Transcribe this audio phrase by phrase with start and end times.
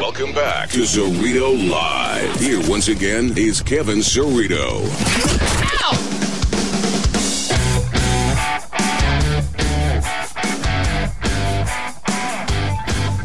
[0.00, 2.34] Welcome back to Cerrito Live.
[2.36, 4.80] Here once again is Kevin Cerrito.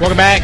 [0.01, 0.41] Welcome back.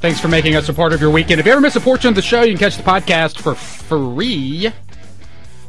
[0.00, 1.38] Thanks for making us a part of your weekend.
[1.38, 3.54] If you ever miss a portion of the show, you can catch the podcast for
[3.54, 4.72] free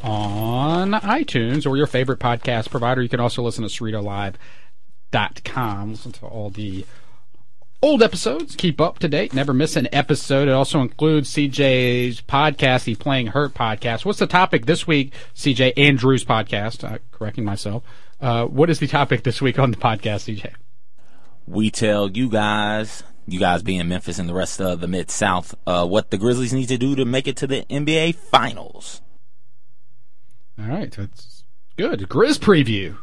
[0.01, 3.03] on iTunes or your favorite podcast provider.
[3.03, 5.91] You can also listen to CerritoLive.com.
[5.91, 6.87] Listen to all the
[7.85, 8.55] old episodes.
[8.55, 9.33] Keep up to date.
[9.33, 10.47] Never miss an episode.
[10.47, 14.05] It also includes CJ's podcast, the Playing Hurt podcast.
[14.05, 15.73] What's the topic this week, CJ?
[15.77, 16.83] Andrew's podcast.
[16.83, 17.83] Uh, correcting myself.
[18.19, 20.53] Uh, what is the topic this week on the podcast, CJ?
[21.47, 25.55] we tell you guys, you guys being Memphis and the rest of the Mid South,
[25.67, 29.01] uh, what the Grizzlies need to do to make it to the NBA Finals.
[30.59, 31.43] All right, that's
[31.77, 32.01] good.
[32.09, 32.97] Grizz preview.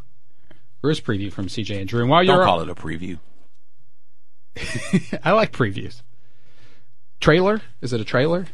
[0.83, 2.01] Grizz preview from CJ and Drew.
[2.01, 3.19] And while you're Don't call it a preview.
[5.24, 6.02] I like previews.
[7.20, 7.62] Trailer?
[7.80, 8.47] Is it a trailer?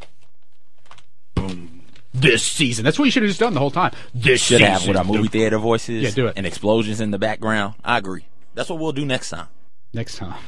[1.34, 1.82] Boom.
[2.12, 2.84] This season.
[2.84, 3.92] That's what you should have just done the whole time.
[4.14, 4.72] This Should season.
[4.72, 6.02] have with our movie theater voices.
[6.02, 6.34] Yeah, do it.
[6.36, 7.74] And explosions in the background.
[7.84, 8.26] I agree.
[8.54, 9.46] That's what we'll do next time.
[9.92, 10.34] Next time.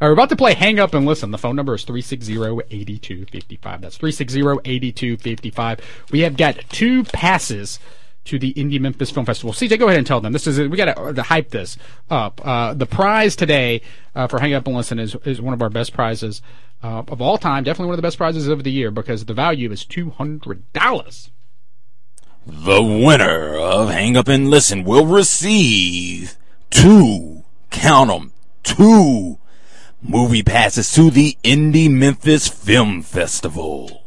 [0.00, 1.30] All right, we're about to play Hang Up and Listen.
[1.30, 3.80] The phone number is 360-8255.
[3.80, 5.80] That's 360-8255.
[6.10, 7.78] We have got two passes
[8.24, 9.52] to the Indie Memphis Film Festival.
[9.52, 10.32] CJ, go ahead and tell them.
[10.32, 11.76] This is we got to, to hype this
[12.10, 12.40] up.
[12.44, 13.80] Uh, the prize today
[14.14, 16.42] uh, for Hang Up and Listen is is one of our best prizes
[16.82, 17.64] uh, of all time.
[17.64, 20.70] Definitely one of the best prizes of the year because the value is two hundred
[20.72, 21.30] dollars.
[22.46, 26.36] The winner of Hang Up and Listen will receive
[26.70, 29.38] two, count 'em, two
[30.02, 34.02] movie passes to the Indie Memphis Film Festival.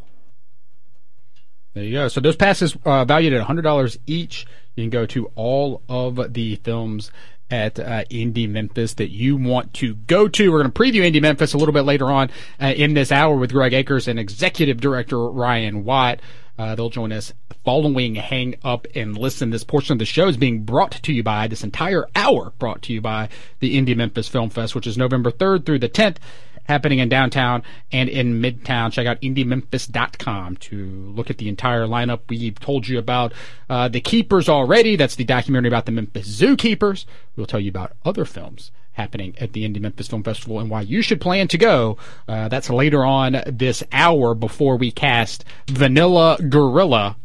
[1.74, 2.08] There you go.
[2.08, 4.46] So those passes uh, valued at $100 each.
[4.76, 7.12] You can go to all of the films
[7.50, 10.52] at uh, Indie Memphis that you want to go to.
[10.52, 12.30] We're going to preview Indie Memphis a little bit later on
[12.62, 16.20] uh, in this hour with Greg Akers and Executive Director Ryan Watt.
[16.58, 19.50] Uh, they'll join us following Hang Up and Listen.
[19.50, 22.84] This portion of the show is being brought to you by, this entire hour brought
[22.84, 23.30] to you by
[23.60, 26.18] the Indie Memphis Film Fest, which is November 3rd through the 10th
[26.66, 28.92] happening in downtown and in midtown.
[28.92, 32.22] Check out indiememphis.com to look at the entire lineup.
[32.30, 33.34] We've told you about
[33.70, 34.96] uh, The Keepers already.
[34.96, 37.06] That's the documentary about the Memphis Zookeepers.
[37.36, 40.82] We'll tell you about other films happening at the Indie Memphis Film Festival and why
[40.82, 41.98] you should plan to go.
[42.28, 47.18] Uh, that's later on this hour before we cast Vanilla Gorilla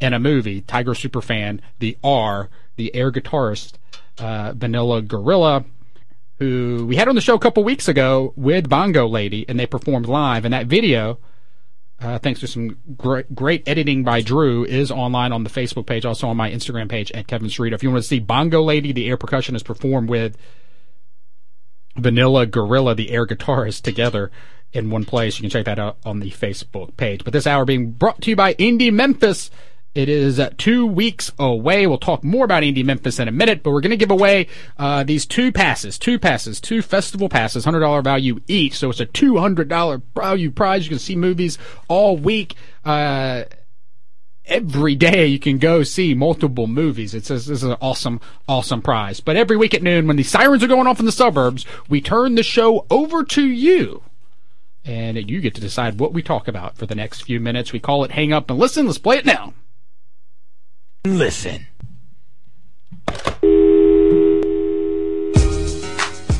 [0.00, 0.60] in a movie.
[0.60, 3.74] Tiger Superfan, the R, the air guitarist,
[4.18, 5.64] uh, Vanilla Gorilla
[6.38, 9.66] who we had on the show a couple weeks ago with Bongo Lady, and they
[9.66, 10.44] performed live.
[10.44, 11.18] And that video,
[12.00, 16.04] uh, thanks to some great, great editing by Drew, is online on the Facebook page,
[16.04, 17.72] also on my Instagram page at Kevin Street.
[17.72, 20.36] If you want to see Bongo Lady, the air percussionist, perform with
[21.96, 24.30] Vanilla Gorilla, the air guitarist, together
[24.72, 27.24] in one place, you can check that out on the Facebook page.
[27.24, 29.50] But this hour being brought to you by Indie Memphis.
[29.96, 31.86] It is uh, two weeks away.
[31.86, 34.46] We'll talk more about Indie Memphis in a minute, but we're going to give away
[34.76, 38.74] uh, these two passes, two passes, two festival passes, hundred dollar value each.
[38.74, 40.84] So it's a two hundred dollar value prize.
[40.84, 41.56] You can see movies
[41.88, 42.56] all week.
[42.84, 43.44] Uh,
[44.44, 47.14] every day you can go see multiple movies.
[47.14, 49.20] It's this is an awesome, awesome prize.
[49.20, 52.02] But every week at noon, when the sirens are going off in the suburbs, we
[52.02, 54.02] turn the show over to you.
[54.84, 57.72] And you get to decide what we talk about for the next few minutes.
[57.72, 58.84] We call it Hang Up and Listen.
[58.84, 59.54] Let's play it now.
[61.06, 61.66] Listen.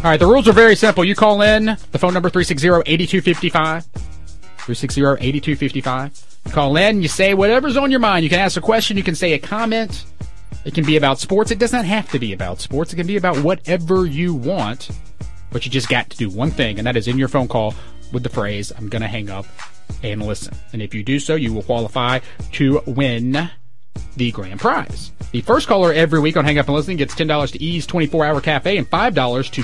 [0.03, 1.05] All right, the rules are very simple.
[1.05, 3.87] You call in the phone number 360-8255.
[4.59, 6.47] 360-8255.
[6.47, 8.25] You call in, you say whatever's on your mind.
[8.25, 10.05] You can ask a question, you can say a comment.
[10.65, 11.53] It can be about sports.
[11.53, 12.93] It does not have to be about sports.
[12.93, 14.91] It can be about whatever you want.
[15.51, 17.73] But you just got to do one thing, and that is in your phone call
[18.13, 19.47] with the phrase, I'm going to hang up
[20.03, 20.57] and listen.
[20.73, 22.19] And if you do so, you will qualify
[22.53, 23.49] to win
[24.17, 25.13] the grand prize.
[25.33, 28.25] The first caller every week on Hang Up and Listen gets $10 to Ease 24
[28.25, 29.63] Hour Cafe and $5 to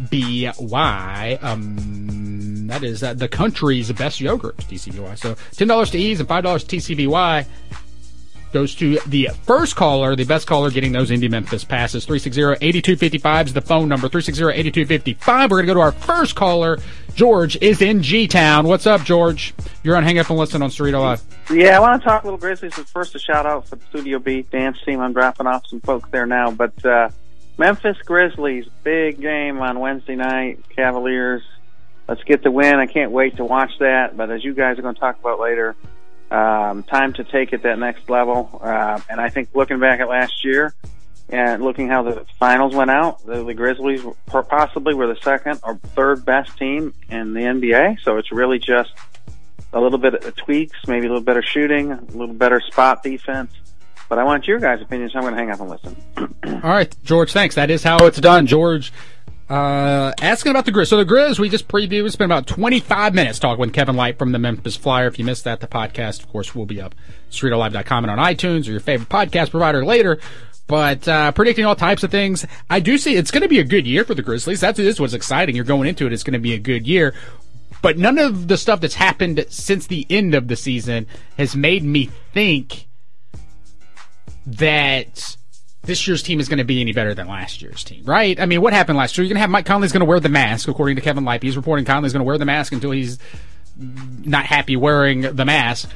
[0.00, 1.42] TCBY.
[1.42, 5.18] Um, that is uh, the country's best yogurt, TCBY.
[5.18, 7.46] So $10 to Ease and $5 to TCBY
[8.54, 12.06] goes to the first caller, the best caller getting those Indie Memphis passes.
[12.06, 14.08] 360-8255 is the phone number.
[14.08, 15.42] 360-8255.
[15.42, 16.78] We're going to go to our first caller.
[17.14, 18.66] George is in G-Town.
[18.66, 19.54] What's up, George?
[19.82, 21.22] You're on Hang Up and Listen on Cerrito Live.
[21.50, 23.84] Yeah, I want to talk a little Grizzlies, but first a shout out for the
[23.86, 25.00] Studio B dance team.
[25.00, 27.10] I'm dropping off some folks there now, but uh,
[27.58, 30.60] Memphis Grizzlies, big game on Wednesday night.
[30.74, 31.42] Cavaliers,
[32.08, 32.76] let's get the win.
[32.76, 34.16] I can't wait to watch that.
[34.16, 35.74] But as you guys are going to talk about later,
[36.30, 38.60] um, time to take it that next level.
[38.62, 40.74] Uh, and I think looking back at last year,
[41.30, 45.76] And looking how the finals went out, the, the Grizzlies possibly were the second or
[45.96, 48.00] third best team in the NBA.
[48.02, 48.92] So it's really just
[49.72, 53.52] a little bit of tweaks, maybe a little better shooting, a little better spot defense.
[54.08, 55.12] But I want your guys' opinions.
[55.12, 55.96] So I'm going to hang up and listen.
[56.62, 57.32] All right, George.
[57.32, 57.54] Thanks.
[57.54, 58.92] That is how it's done, George.
[59.48, 60.88] Uh, asking about the Grizz.
[60.88, 62.02] So the Grizz, we just previewed.
[62.02, 65.06] We spent about 25 minutes talking with Kevin Lipe from the Memphis Flyer.
[65.06, 66.94] If you missed that, the podcast, of course, will be up
[67.30, 70.18] CerritoLive.com and on iTunes or your favorite podcast provider later.
[70.66, 73.64] But uh, predicting all types of things, I do see it's going to be a
[73.64, 74.60] good year for the Grizzlies.
[74.60, 75.54] That's this what's exciting.
[75.54, 77.14] You're going into it; it's going to be a good year.
[77.82, 81.06] But none of the stuff that's happened since the end of the season
[81.36, 82.88] has made me think
[84.46, 85.36] that
[85.84, 88.38] this year's team is going to be any better than last year's team, right?
[88.40, 89.24] I mean, what happened last year?
[89.24, 91.42] You're going to have Mike Conley's going to wear the mask, according to Kevin Lipe.
[91.42, 93.18] He's reporting Conley's going to wear the mask until he's
[93.76, 95.90] not happy wearing the mask.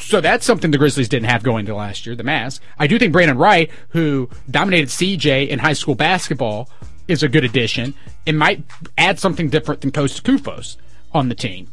[0.00, 2.62] So that's something the Grizzlies didn't have going to last year, the mask.
[2.78, 6.68] I do think Brandon Wright, who dominated CJ in high school basketball,
[7.08, 7.94] is a good addition
[8.26, 8.64] and might
[8.98, 10.76] add something different than Kosta Koufos
[11.12, 11.68] on the team.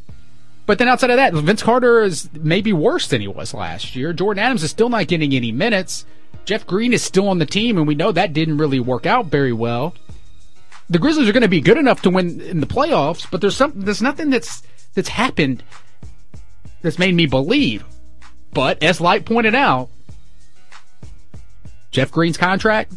[0.69, 4.13] But then outside of that, Vince Carter is maybe worse than he was last year.
[4.13, 6.06] Jordan Adams is still not getting any minutes.
[6.45, 9.25] Jeff Green is still on the team, and we know that didn't really work out
[9.25, 9.95] very well.
[10.88, 13.56] The Grizzlies are going to be good enough to win in the playoffs, but there's
[13.56, 14.62] some there's nothing that's
[14.94, 15.63] that's happened
[16.83, 17.83] that's made me believe.
[18.54, 19.89] But as Lipe pointed out,
[21.89, 22.94] Jeff Green's contract,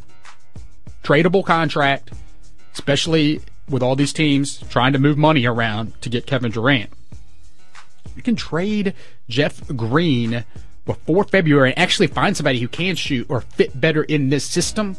[1.02, 2.10] tradable contract,
[2.74, 6.90] especially with all these teams trying to move money around to get Kevin Durant.
[8.16, 8.94] You can trade
[9.28, 10.44] Jeff Green
[10.84, 14.96] before February and actually find somebody who can shoot or fit better in this system,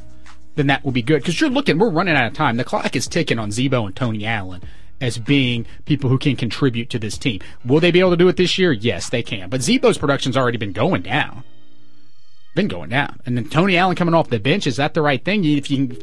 [0.56, 1.22] then that will be good.
[1.22, 2.58] Because you're looking, we're running out of time.
[2.58, 4.62] The clock is ticking on Z-Bo and Tony Allen
[5.02, 7.42] as being people who can contribute to this team.
[7.66, 8.72] Will they be able to do it this year?
[8.72, 9.50] Yes, they can.
[9.50, 11.44] But Z-Bo's production's already been going down.
[12.56, 13.20] Been going down.
[13.26, 15.44] And then Tony Allen coming off the bench, is that the right thing?
[15.44, 15.98] If you,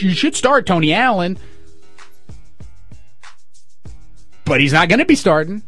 [0.00, 1.38] you should start Tony Allen.
[4.44, 5.64] But he's not going to be starting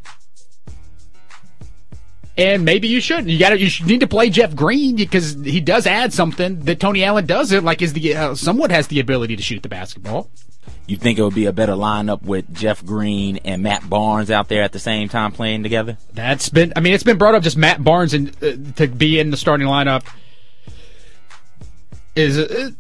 [2.39, 3.29] and maybe you shouldn't.
[3.29, 3.59] You got to.
[3.59, 7.65] You need to play Jeff Green because he does add something that Tony Allen doesn't.
[7.65, 10.31] Like is the uh, somewhat has the ability to shoot the basketball.
[10.87, 14.49] You think it would be a better lineup with Jeff Green and Matt Barnes out
[14.49, 15.99] there at the same time playing together?
[16.15, 16.73] That's been.
[16.77, 19.37] I mean, it's been brought up just Matt Barnes and uh, to be in the
[19.37, 20.07] starting lineup.
[22.15, 22.71] Is uh,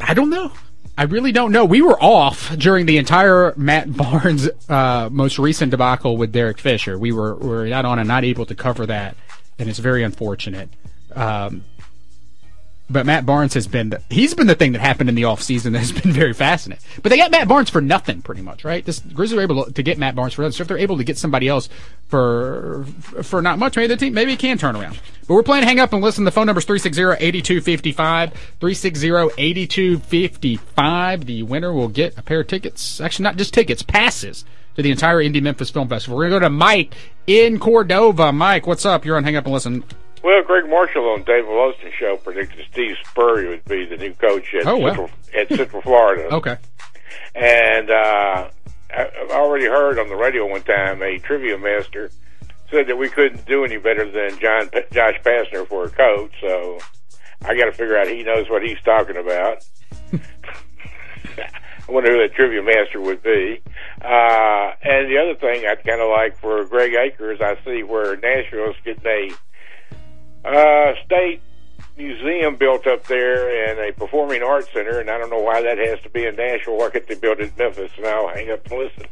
[0.00, 0.52] I don't know.
[0.96, 1.64] I really don't know.
[1.64, 6.98] We were off during the entire Matt Barnes uh, most recent debacle with Derek Fisher.
[6.98, 9.16] We were were not on and not able to cover that,
[9.58, 10.68] and it's very unfortunate.
[11.14, 11.64] Um,
[12.92, 15.72] but Matt Barnes has been the, he's been the thing that happened in the offseason
[15.72, 16.84] that has been very fascinating.
[17.02, 18.84] But they got Matt Barnes for nothing, pretty much, right?
[18.84, 20.52] This Grizzlies were able to get Matt Barnes for nothing.
[20.52, 21.68] So if they're able to get somebody else
[22.08, 22.84] for
[23.22, 25.00] for not much, maybe the team maybe it can turn around.
[25.26, 26.24] But we're playing hang up and listen.
[26.24, 28.32] The phone number is 360-8255.
[28.60, 31.24] 360-8255.
[31.24, 33.00] The winner will get a pair of tickets.
[33.00, 34.44] Actually, not just tickets, passes
[34.74, 36.16] to the entire Indie Memphis Film Festival.
[36.16, 36.94] We're going to go to Mike
[37.26, 38.32] in Cordova.
[38.32, 39.04] Mike, what's up?
[39.04, 39.84] You're on Hang Up and Listen.
[40.22, 44.54] Well, Greg Marshall on Dave Wilson show predicted Steve Spurrier would be the new coach
[44.54, 44.94] at, oh, well.
[44.94, 46.28] Central, at Central Florida.
[46.34, 46.56] okay.
[47.34, 48.48] And uh,
[48.96, 52.10] I've already heard on the radio one time a trivia master
[52.70, 56.32] said that we couldn't do any better than John Josh Pastner for a coach.
[56.40, 56.78] So
[57.44, 59.64] I got to figure out he knows what he's talking about.
[61.88, 63.60] I wonder who that trivia master would be.
[64.00, 68.16] Uh, and the other thing I'd kind of like for Greg Akers, I see where
[68.16, 69.30] Nashville's getting a
[70.44, 71.40] uh, state
[71.96, 75.78] museum built up there and a performing arts center, and I don't know why that
[75.78, 76.76] has to be in Nashville.
[76.78, 77.92] Why can't they build it in Memphis?
[77.96, 79.06] And I'll hang up and listen.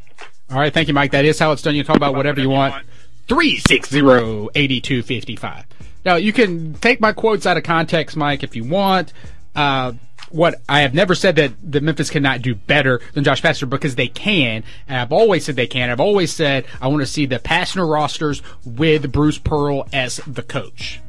[0.49, 1.11] All right, thank you, Mike.
[1.11, 1.75] That is how it's done.
[1.75, 2.85] You can talk about whatever you want.
[3.27, 5.65] 360-8255.
[6.03, 9.13] Now, you can take my quotes out of context, Mike, if you want.
[9.55, 9.93] Uh,
[10.29, 13.95] what I have never said that the Memphis cannot do better than Josh Pastner because
[13.95, 15.89] they can, and I've always said they can.
[15.89, 20.43] I've always said I want to see the Pastner rosters with Bruce Pearl as the
[20.43, 21.01] coach.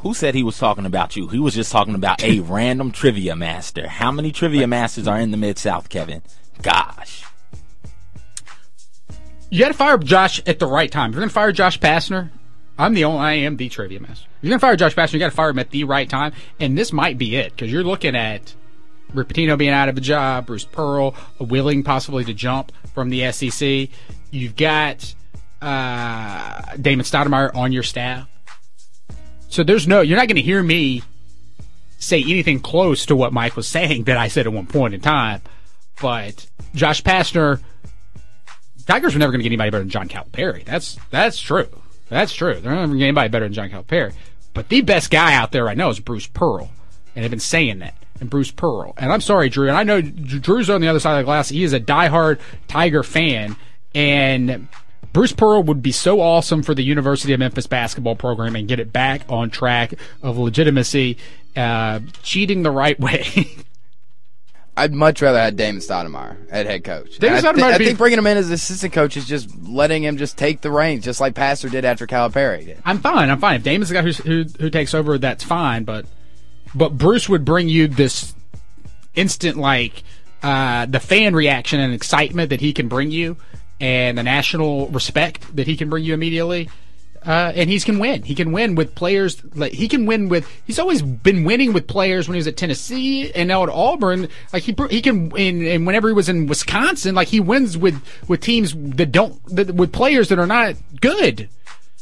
[0.00, 1.28] Who said he was talking about you?
[1.28, 3.86] He was just talking about a random trivia master.
[3.86, 6.22] How many trivia masters are in the Mid South, Kevin?
[6.62, 7.24] Gosh.
[9.50, 11.10] You got to fire Josh at the right time.
[11.10, 12.30] If you're going to fire Josh Pastner,
[12.78, 14.26] I'm the only, I am the trivia master.
[14.38, 16.08] If you're going to fire Josh Pastner, you got to fire him at the right
[16.08, 16.32] time.
[16.58, 18.54] And this might be it because you're looking at
[19.12, 23.30] Rick Pitino being out of a job, Bruce Pearl willing possibly to jump from the
[23.32, 23.88] SEC.
[24.30, 25.14] You've got
[25.60, 28.28] uh, Damon Stoudemire on your staff.
[29.50, 31.02] So there's no, you're not going to hear me
[31.98, 35.00] say anything close to what Mike was saying that I said at one point in
[35.00, 35.42] time.
[36.00, 37.60] But Josh Pastner,
[38.86, 40.64] Tigers were never going to get anybody better than John Calipari.
[40.64, 41.68] That's that's true.
[42.08, 42.54] That's true.
[42.54, 44.14] They're never going to get anybody better than John Calipari.
[44.54, 46.70] But the best guy out there right now is Bruce Pearl,
[47.14, 47.94] and I've been saying that.
[48.20, 48.94] and Bruce Pearl.
[48.96, 51.48] And I'm sorry, Drew, and I know Drew's on the other side of the glass.
[51.48, 52.38] He is a diehard
[52.68, 53.56] Tiger fan,
[53.94, 54.68] and
[55.12, 58.78] Bruce Pearl would be so awesome for the University of Memphis basketball program and get
[58.80, 61.16] it back on track of legitimacy,
[61.56, 63.26] uh, cheating the right way.
[64.76, 67.18] I'd much rather have Damon Stoudemire at head coach.
[67.18, 69.54] Damon And I, Stoudemire I be- think bringing him in as assistant coach is just
[69.62, 72.78] letting him just take the reins, just like Pastner did after Calipari did.
[72.84, 73.30] I'm fine.
[73.30, 73.56] I'm fine.
[73.56, 75.84] If Damon's the guy who who takes over, that's fine.
[75.84, 76.06] But
[76.74, 78.32] but Bruce would bring you this
[79.14, 80.02] instant like
[80.42, 83.36] uh, the fan reaction and excitement that he can bring you,
[83.80, 86.68] and the national respect that he can bring you immediately.
[87.24, 88.22] Uh, and he can win.
[88.22, 89.42] He can win with players.
[89.54, 90.48] Like he can win with.
[90.64, 94.28] He's always been winning with players when he was at Tennessee and now at Auburn.
[94.54, 95.30] Like he he can.
[95.36, 99.44] And, and whenever he was in Wisconsin, like he wins with with teams that don't
[99.54, 101.50] that, with players that are not good.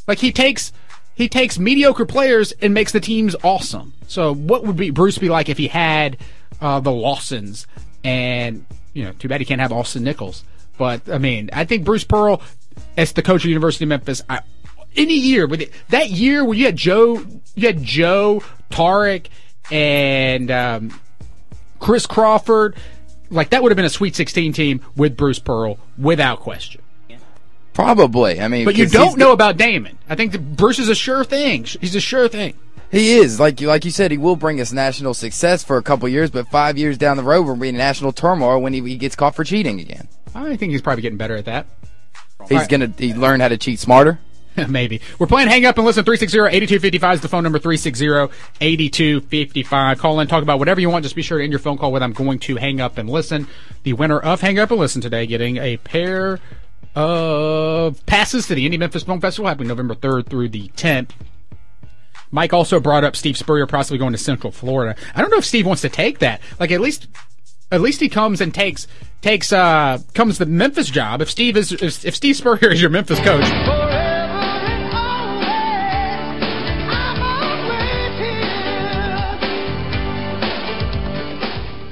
[0.07, 0.73] Like he takes
[1.17, 3.95] he takes mediocre players and makes the teams awesome.
[4.07, 6.17] So what would be Bruce be like if he had
[6.61, 7.67] uh, the Lawsons
[8.05, 10.45] and you know, too bad he can't have Austin Nichols.
[10.79, 12.41] But I mean, I think Bruce Pearl
[12.97, 14.41] as the coach of the University of Memphis, I,
[14.97, 19.29] any year with it, that year where you had Joe, you had Joe Tarik
[19.71, 21.01] and um,
[21.79, 22.77] Chris Crawford,
[23.31, 26.83] like that would have been a Sweet 16 team with Bruce Pearl without question.
[27.75, 28.41] Probably.
[28.41, 29.99] I mean, But you don't know about Damon.
[30.09, 31.65] I think that Bruce is a sure thing.
[31.65, 32.55] He's a sure thing.
[32.91, 34.11] He is like you like you said.
[34.11, 37.23] He will bring us national success for a couple years, but five years down the
[37.23, 40.09] road, we'll be in national turmoil when he, he gets caught for cheating again.
[40.35, 41.67] I think he's probably getting better at that.
[42.49, 42.69] He's right.
[42.69, 44.19] gonna he learn how to cheat smarter.
[44.69, 45.01] Maybe.
[45.19, 49.99] We're playing Hang Up and Listen 360-8255 is the phone number 360-8255.
[49.99, 51.05] Call in, talk about whatever you want.
[51.05, 53.09] Just be sure to end your phone call with I'm going to hang up and
[53.09, 53.47] listen.
[53.85, 56.41] The winner of Hang Up and Listen today getting a pair
[56.95, 61.11] of passes to the Indie Memphis Film Festival happening November 3rd through the 10th.
[62.31, 64.99] Mike also brought up Steve Spurrier possibly going to Central Florida.
[65.15, 66.41] I don't know if Steve wants to take that.
[66.61, 67.09] Like at least
[67.71, 68.87] at least he comes and takes
[69.23, 71.21] takes uh comes the Memphis job.
[71.21, 73.45] If Steve is if, if Steve Spurrier is your Memphis coach,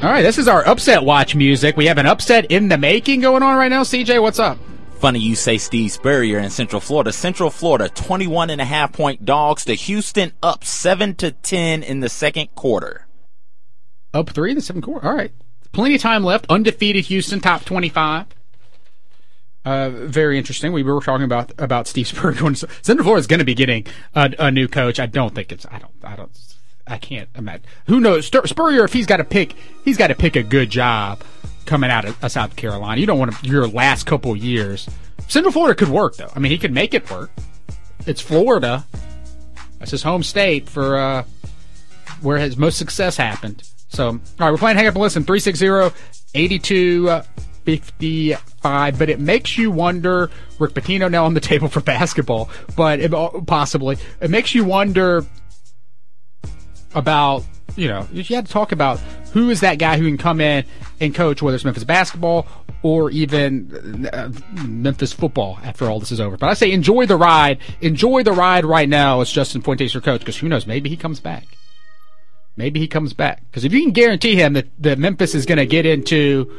[0.03, 1.77] All right, this is our upset watch music.
[1.77, 3.83] We have an upset in the making going on right now.
[3.83, 4.57] CJ, what's up?
[4.99, 7.13] Funny you say Steve Spurrier in Central Florida.
[7.13, 12.01] Central Florida, 21 and a half point dogs to Houston up 7 to 10 in
[12.01, 13.07] the second quarter.
[14.15, 15.07] Up three in the second quarter.
[15.07, 15.31] All right,
[15.73, 16.47] plenty of time left.
[16.49, 18.25] Undefeated Houston, top twenty-five.
[19.63, 20.73] Uh, very interesting.
[20.73, 22.39] We were talking about about Steve Spurrier.
[22.41, 24.99] going to- Central Florida is going to be getting a, a new coach.
[24.99, 25.67] I don't think it's.
[25.71, 25.93] I don't.
[26.03, 26.31] I don't.
[26.87, 27.67] I can't imagine.
[27.89, 28.25] Who knows?
[28.27, 31.21] Spurrier, if he's got to pick, he's got to pick a good job
[31.67, 33.01] coming out of, of South Carolina.
[33.01, 34.89] You don't want to, your last couple years.
[35.29, 36.31] Central Florida could work though.
[36.35, 37.31] I mean, he could make it work.
[38.07, 38.87] It's Florida.
[39.79, 41.25] That's his home state for uh,
[42.21, 43.69] where his most success happened.
[43.89, 45.95] So, all right, we're playing Hang Up and Listen 360
[46.35, 47.23] 82 uh,
[47.65, 48.99] 55.
[48.99, 50.31] But it makes you wonder.
[50.59, 54.65] Rick Pitino now on the table for basketball, but it, uh, possibly it makes you
[54.65, 55.25] wonder
[56.95, 57.45] about
[57.77, 58.99] you know you had to talk about
[59.37, 60.65] who is that guy who can come in
[60.99, 62.47] and coach whether it's Memphis basketball
[62.83, 64.33] or even uh,
[64.65, 66.39] Memphis football after all this is over.
[66.39, 70.01] But I say enjoy the ride, enjoy the ride right now as Justin Fuente's your
[70.01, 71.45] coach because who knows maybe he comes back.
[72.57, 75.59] Maybe he comes back because if you can guarantee him that, that Memphis is going
[75.59, 76.51] to get into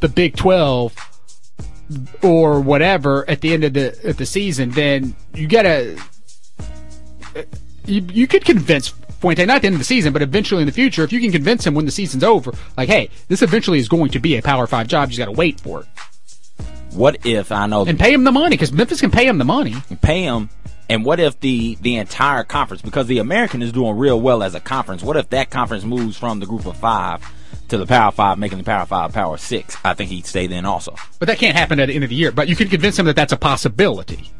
[0.00, 0.94] the Big Twelve
[2.22, 5.96] or whatever at the end of the at the season, then you gotta
[7.86, 10.72] you, you could convince Fuente, not the end of the season, but eventually in the
[10.72, 13.88] future, if you can convince him when the season's over, like, hey, this eventually is
[13.88, 15.08] going to be a Power Five job.
[15.08, 15.86] You just got to wait for it
[16.92, 19.44] What if I know and pay him the money because Memphis can pay him the
[19.44, 19.76] money.
[20.02, 20.50] pay him
[20.90, 24.56] and what if the the entire conference because the American is doing real well as
[24.56, 28.10] a conference what if that conference moves from the group of 5 to the power
[28.10, 31.38] 5 making the power 5 power 6 I think he'd stay then also But that
[31.38, 32.32] can't happen at the end of the year.
[32.32, 34.30] But you can convince him that that's a possibility,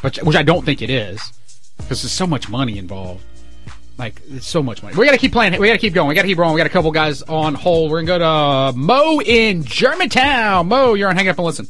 [0.00, 1.32] which which I don't think it is
[1.76, 3.22] because there's so much money involved.
[3.98, 4.96] Like it's so much money.
[4.96, 5.58] We got to keep playing.
[5.60, 6.08] We got to keep going.
[6.08, 6.54] We got to keep rolling.
[6.54, 7.90] We got a couple guys on hold.
[7.90, 10.68] We're gonna go to uh, Mo in Germantown.
[10.68, 11.68] Mo, you're on Hang Up and Listen.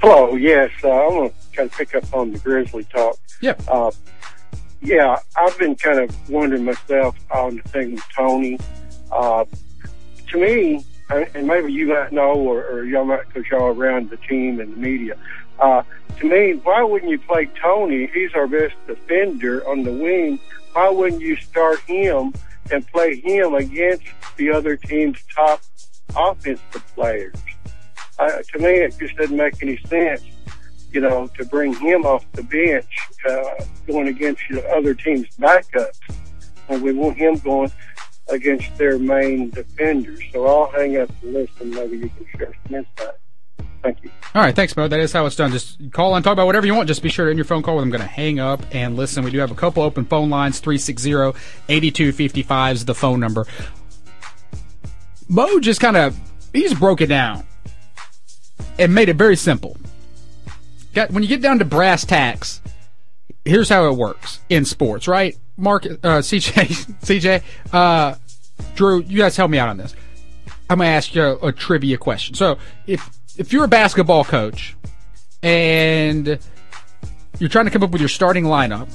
[0.00, 0.70] Hello, yes.
[0.82, 3.16] Uh, I'm going to kind of pick up on the Grizzly talk.
[3.40, 3.62] Yep.
[3.68, 3.92] Uh,
[4.80, 8.58] yeah, I've been kind of wondering myself on the thing with Tony.
[9.12, 9.44] Uh,
[10.28, 14.10] to me, and and maybe you might know, or, or y'all might, because y'all around
[14.10, 15.16] the team and the media.
[15.60, 15.82] Uh,
[16.18, 18.10] to me, why wouldn't you play Tony?
[18.12, 20.40] He's our best defender on the wing.
[20.72, 22.32] Why wouldn't you start him
[22.70, 24.04] and play him against
[24.36, 25.60] the other team's top
[26.16, 27.34] offensive players?
[28.18, 30.22] Uh, to me, it just doesn't make any sense,
[30.90, 32.86] you know, to bring him off the bench
[33.28, 35.98] uh, going against the other team's backups.
[36.68, 37.70] And we want him going
[38.28, 40.20] against their main defenders.
[40.32, 41.72] So I'll hang up the list and.
[41.72, 43.21] Maybe you can share some insight.
[43.82, 44.10] Thank you.
[44.34, 44.88] All right, thanks, Mo.
[44.88, 45.50] That is how it's done.
[45.50, 46.88] Just call and talk about whatever you want.
[46.88, 47.80] Just be sure to end your phone call.
[47.80, 49.24] I'm going to hang up and listen.
[49.24, 50.60] We do have a couple open phone lines.
[50.60, 53.46] 360-8255 is the phone number.
[55.28, 56.16] Mo just kind of,
[56.52, 57.44] he just broke it down
[58.78, 59.76] and made it very simple.
[60.94, 62.60] Got, when you get down to brass tacks,
[63.44, 65.36] here's how it works in sports, right?
[65.56, 65.88] Mark, uh,
[66.20, 68.14] CJ, CJ, uh,
[68.74, 69.94] Drew, you guys help me out on this.
[70.70, 72.34] I'm going to ask you a, a trivia question.
[72.34, 74.76] So if, if you're a basketball coach
[75.42, 76.38] and
[77.38, 78.88] you're trying to come up with your starting lineup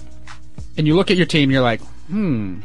[0.77, 2.61] and you look at your team you're like, hmm,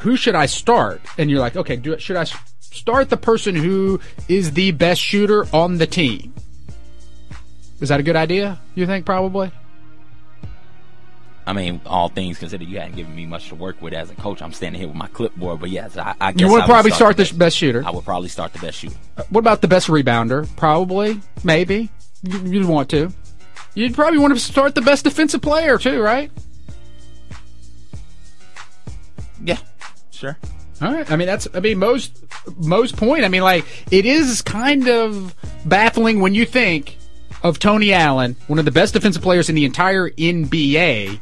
[0.00, 1.00] who should I start?
[1.18, 5.46] And you're like, okay, do, should I start the person who is the best shooter
[5.54, 6.34] on the team?
[7.80, 8.58] Is that a good idea?
[8.74, 9.50] You think probably?
[11.48, 14.14] I mean, all things considered, you hadn't given me much to work with as a
[14.16, 14.42] coach.
[14.42, 16.90] I'm standing here with my clipboard, but yes, I, I guess you would I probably
[16.90, 17.84] start, start the best, best shooter.
[17.86, 18.96] I would probably start the best shooter.
[19.16, 20.48] Uh, what about the best rebounder?
[20.56, 21.88] Probably, maybe.
[22.24, 23.12] You- You'd want to.
[23.74, 26.30] You'd probably want to start the best defensive player too, right?
[29.44, 29.58] Yeah,
[30.10, 30.36] sure.
[30.80, 31.10] All right.
[31.10, 31.46] I mean, that's.
[31.54, 32.24] I mean, most
[32.56, 33.24] most point.
[33.24, 35.34] I mean, like it is kind of
[35.64, 36.96] baffling when you think
[37.46, 41.20] of Tony Allen, one of the best defensive players in the entire NBA,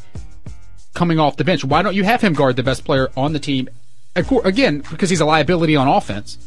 [0.95, 1.65] coming off the bench.
[1.65, 3.69] Why don't you have him guard the best player on the team?
[4.17, 6.39] Again, because he's a liability on offense,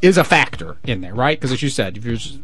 [0.00, 1.38] is a factor in there, right?
[1.38, 2.38] Because as you said, if you're just,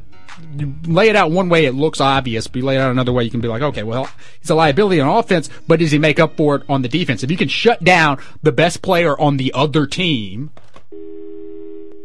[0.56, 2.46] you lay it out one way, it looks obvious.
[2.46, 4.10] But you lay it out another way, you can be like, okay, well,
[4.40, 7.22] he's a liability on offense, but does he make up for it on the defense?
[7.22, 10.50] If you can shut down the best player on the other team,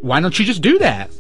[0.02, 1.12] why don't you just do that?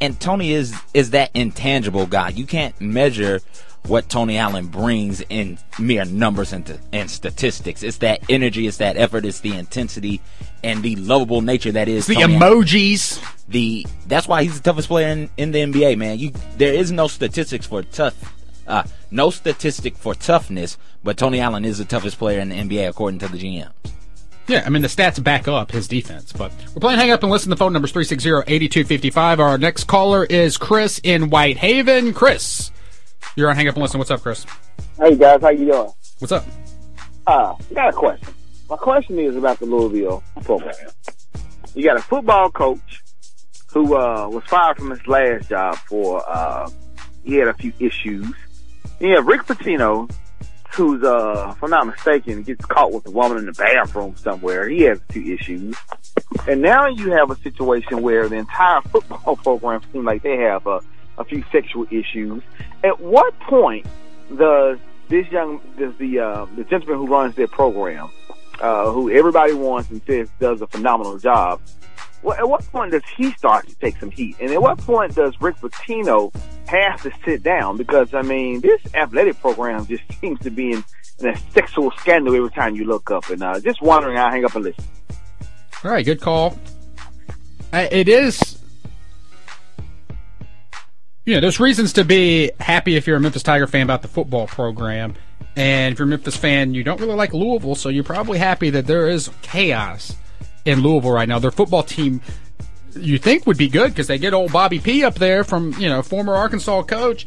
[0.00, 2.28] And Tony is is that intangible guy.
[2.30, 3.40] You can't measure
[3.86, 7.82] what Tony Allen brings in mere numbers and, and statistics.
[7.82, 10.20] It's that energy, it's that effort, it's the intensity,
[10.62, 12.64] and the lovable nature that is The Tony Allen.
[12.64, 13.22] emojis.
[13.48, 16.18] the that's why he's the toughest player in, in the NBA, man.
[16.18, 18.14] You there is no statistics for tough
[18.66, 22.88] uh no statistic for toughness, but Tony Allen is the toughest player in the NBA
[22.88, 23.70] according to the GM.
[24.48, 27.30] Yeah, I mean, the stats back up his defense, but we're playing Hang Up and
[27.30, 27.50] Listen.
[27.50, 29.38] The phone number's 360-8255.
[29.40, 32.14] Our next caller is Chris in Whitehaven.
[32.14, 32.70] Chris,
[33.36, 33.98] you're on Hang Up and Listen.
[33.98, 34.46] What's up, Chris?
[34.98, 35.90] Hey guys, how you doing?
[36.18, 36.46] What's up?
[37.26, 38.28] Uh, I got a question.
[38.70, 40.74] My question is about the Louisville program.
[41.74, 43.02] You got a football coach
[43.72, 46.70] who uh, was fired from his last job for uh,
[47.22, 48.26] he had a few issues.
[48.98, 50.10] You have Rick Pitino,
[50.70, 54.68] who's uh, if I'm not mistaken, gets caught with a woman in the bathroom somewhere.
[54.68, 55.76] He has two issues.
[56.46, 60.66] And now you have a situation where the entire football program seems like they have
[60.66, 60.80] a,
[61.16, 62.42] a few sexual issues.
[62.84, 63.86] At what point
[64.36, 64.78] does
[65.08, 68.10] this young, does the uh, the gentleman who runs their program,
[68.60, 71.60] uh, who everybody wants and says does a phenomenal job,
[72.22, 74.36] well, at what point does he start to take some heat?
[74.40, 76.34] And at what point does Rick Pitino
[76.66, 77.76] have to sit down?
[77.76, 80.84] Because I mean, this athletic program just seems to be in,
[81.20, 83.28] in a sexual scandal every time you look up.
[83.30, 84.84] And uh, just wondering, I hang up and listen.
[85.84, 86.58] All right, good call.
[87.72, 88.58] It is.
[91.24, 94.08] You know, there's reasons to be happy if you're a Memphis Tiger fan about the
[94.08, 95.14] football program.
[95.56, 98.70] And if you're a Memphis fan, you don't really like Louisville, so you're probably happy
[98.70, 100.16] that there is chaos
[100.68, 101.38] in Louisville right now.
[101.38, 102.20] Their football team,
[102.94, 105.88] you think, would be good because they get old Bobby P up there from, you
[105.88, 107.26] know, former Arkansas coach.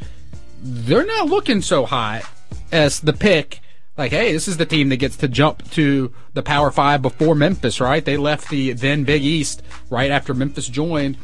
[0.62, 2.23] They're not looking so hot
[2.71, 3.60] as the pick.
[3.97, 7.36] Like, hey, this is the team that gets to jump to the Power Five before
[7.36, 8.06] Memphis, right?
[8.06, 11.17] They left the then Big East right after Memphis joined,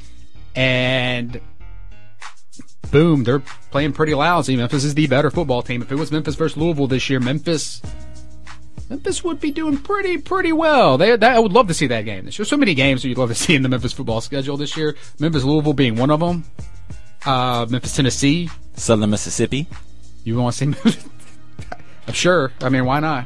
[0.56, 1.39] and
[2.91, 4.56] boom, they're playing pretty lousy.
[4.56, 5.82] Memphis is the better football team.
[5.82, 7.82] If it was Memphis versus Louisville this year, Memphis
[8.89, 10.97] Memphis would be doing pretty pretty well.
[10.97, 12.45] They, that, I would love to see that game this year.
[12.45, 14.95] So many games that you'd love to see in the Memphis football schedule this year.
[15.19, 16.45] Memphis Louisville being one of them.
[17.26, 18.50] Uh, Memphis Tennessee.
[18.76, 19.67] Southern Mississippi.
[20.23, 20.65] You want to see?
[20.67, 21.06] Memphis?
[22.08, 22.54] I'm sure.
[22.62, 23.26] I mean, why not?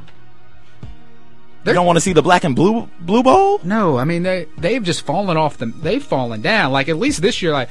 [1.65, 3.59] You don't want to see the black and blue blue bowl?
[3.63, 5.67] No, I mean they they've just fallen off the.
[5.67, 6.71] They've fallen down.
[6.71, 7.69] Like at least this year, like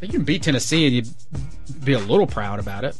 [0.00, 2.96] you can beat Tennessee and you'd be a little proud about it.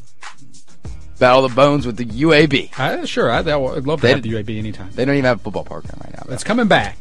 [1.18, 2.78] Battle of the Bones with the UAB.
[2.78, 4.90] I, sure, I, I'd love to They- have the UAB anytime.
[4.92, 6.22] They don't even have a football program right now.
[6.26, 6.35] though.
[6.35, 6.96] It's coming back.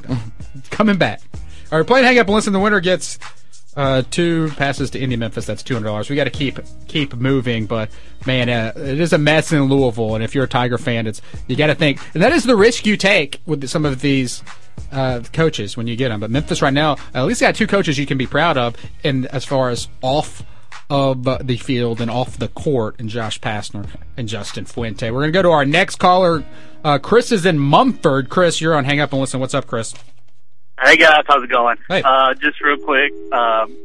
[0.55, 1.21] it's coming back.
[1.71, 2.53] All right, play and hang up and listen.
[2.53, 3.19] The winner gets
[3.75, 5.45] uh, two passes to Indie Memphis.
[5.45, 6.09] That's two hundred dollars.
[6.09, 7.89] We got to keep keep moving, but
[8.25, 10.15] man, uh, it is a mess in Louisville.
[10.15, 12.55] And if you're a Tiger fan, it's you got to think, and that is the
[12.55, 14.41] risk you take with some of these
[14.91, 16.21] uh, coaches when you get them.
[16.21, 19.25] But Memphis right now, at least got two coaches you can be proud of, and
[19.27, 20.41] as far as off
[20.89, 25.11] of the field and off the court, and Josh Pastner and Justin Fuente.
[25.11, 26.43] We're gonna go to our next caller.
[26.83, 28.29] Uh, Chris is in Munford.
[28.29, 29.39] Chris, you're on Hang Up and Listen.
[29.39, 29.93] What's up, Chris?
[30.81, 31.77] Hey guys, how's it going?
[31.89, 32.03] Hey.
[32.03, 33.11] Uh, just real quick.
[33.33, 33.75] Um,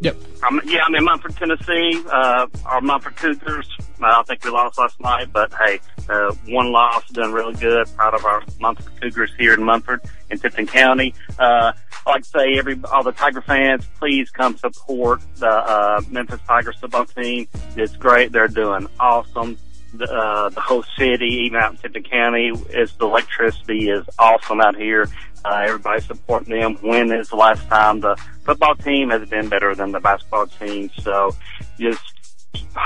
[0.00, 0.16] Yep.
[0.44, 2.00] I'm, yeah, I'm in Munford, Tennessee.
[2.10, 3.68] Uh, our Munford Cougars.
[4.00, 7.88] I think we lost last night, but hey, uh, one loss done really good.
[7.96, 11.14] Proud of our Munford Cougars here in Munford in Tipton County.
[11.36, 11.72] Uh,
[12.06, 17.04] like say every all the Tiger fans, please come support the uh, Memphis Tigers football
[17.04, 17.48] team.
[17.76, 18.32] It's great.
[18.32, 19.58] They're doing awesome.
[19.94, 24.60] The, uh, the whole city, even out in Tipton County, is the electricity is awesome
[24.60, 25.08] out here.
[25.44, 26.76] Uh, everybody's supporting them.
[26.82, 30.90] When is the last time the football team has been better than the basketball team?
[31.00, 31.34] So
[31.78, 32.07] just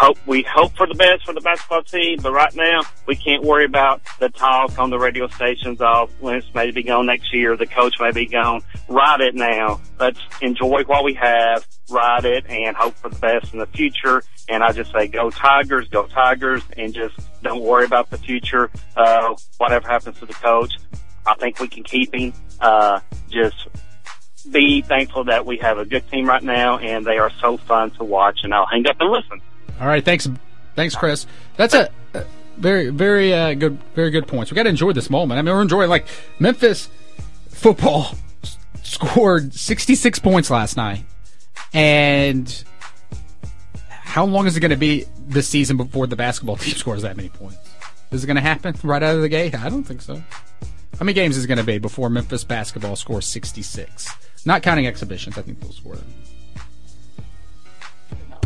[0.02, 3.44] hope we hope for the best for the basketball team, but right now we can't
[3.44, 7.56] worry about the talk on the radio stations of Lynch may be gone next year,
[7.56, 8.62] the coach may be gone.
[8.88, 9.80] Ride it now.
[10.00, 14.22] Let's enjoy what we have, ride it, and hope for the best in the future.
[14.48, 18.70] And I just say, go Tigers, go Tigers, and just don't worry about the future.
[18.96, 20.74] Uh, whatever happens to the coach,
[21.26, 22.32] I think we can keep him.
[22.60, 23.68] Uh, just
[24.50, 27.92] be thankful that we have a good team right now, and they are so fun
[27.92, 28.40] to watch.
[28.42, 29.40] And I'll hang up and listen.
[29.80, 30.28] All right, thanks,
[30.76, 31.26] thanks, Chris.
[31.56, 31.90] That's a,
[32.56, 34.50] very, very uh, good, very good points.
[34.50, 35.38] We got to enjoy this moment.
[35.38, 36.06] I mean, we're enjoying like
[36.38, 36.88] Memphis
[37.48, 41.04] football s- scored 66 points last night,
[41.72, 42.64] and
[43.88, 47.16] how long is it going to be this season before the basketball team scores that
[47.16, 47.58] many points?
[48.10, 49.54] Is it going to happen right out of the gate?
[49.54, 50.16] I don't think so.
[50.98, 54.08] How many games is it going to be before Memphis basketball scores 66?
[54.44, 56.06] Not counting exhibitions, I think they'll score them.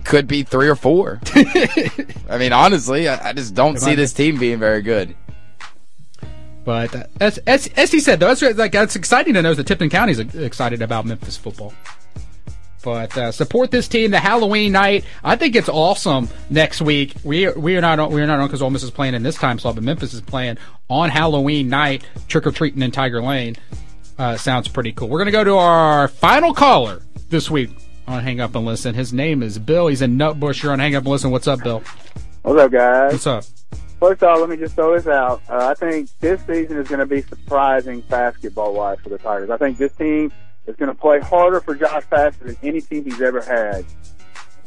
[0.06, 1.20] Could be three or four.
[1.34, 5.16] I mean, honestly, I, I just don't see this team being very good.
[6.64, 9.66] But uh, as, as as he said, though, it's like it's exciting to know that
[9.66, 11.74] Tipton County is excited about Memphis football.
[12.84, 14.12] But uh, support this team.
[14.12, 16.28] The Halloween night, I think it's awesome.
[16.50, 18.92] Next week, we we are not on, we are not on because Ole Miss is
[18.92, 20.56] playing in this time slot, but Memphis is playing
[20.88, 23.56] on Halloween night, trick or treating in Tiger Lane.
[24.18, 25.08] Uh, sounds pretty cool.
[25.08, 27.70] We're gonna go to our final caller this week
[28.06, 28.94] on Hang Up and Listen.
[28.94, 29.88] His name is Bill.
[29.88, 30.62] He's a Nutbush.
[30.62, 31.30] You're on Hang Up and Listen.
[31.30, 31.82] What's up, Bill?
[32.42, 33.12] What's up, guys?
[33.12, 33.44] What's up?
[33.98, 35.42] First off, let me just throw this out.
[35.48, 39.50] Uh, I think this season is going to be surprising basketball-wise for the Tigers.
[39.50, 40.32] I think this team
[40.66, 43.84] is going to play harder for Josh Pastner than any team he's ever had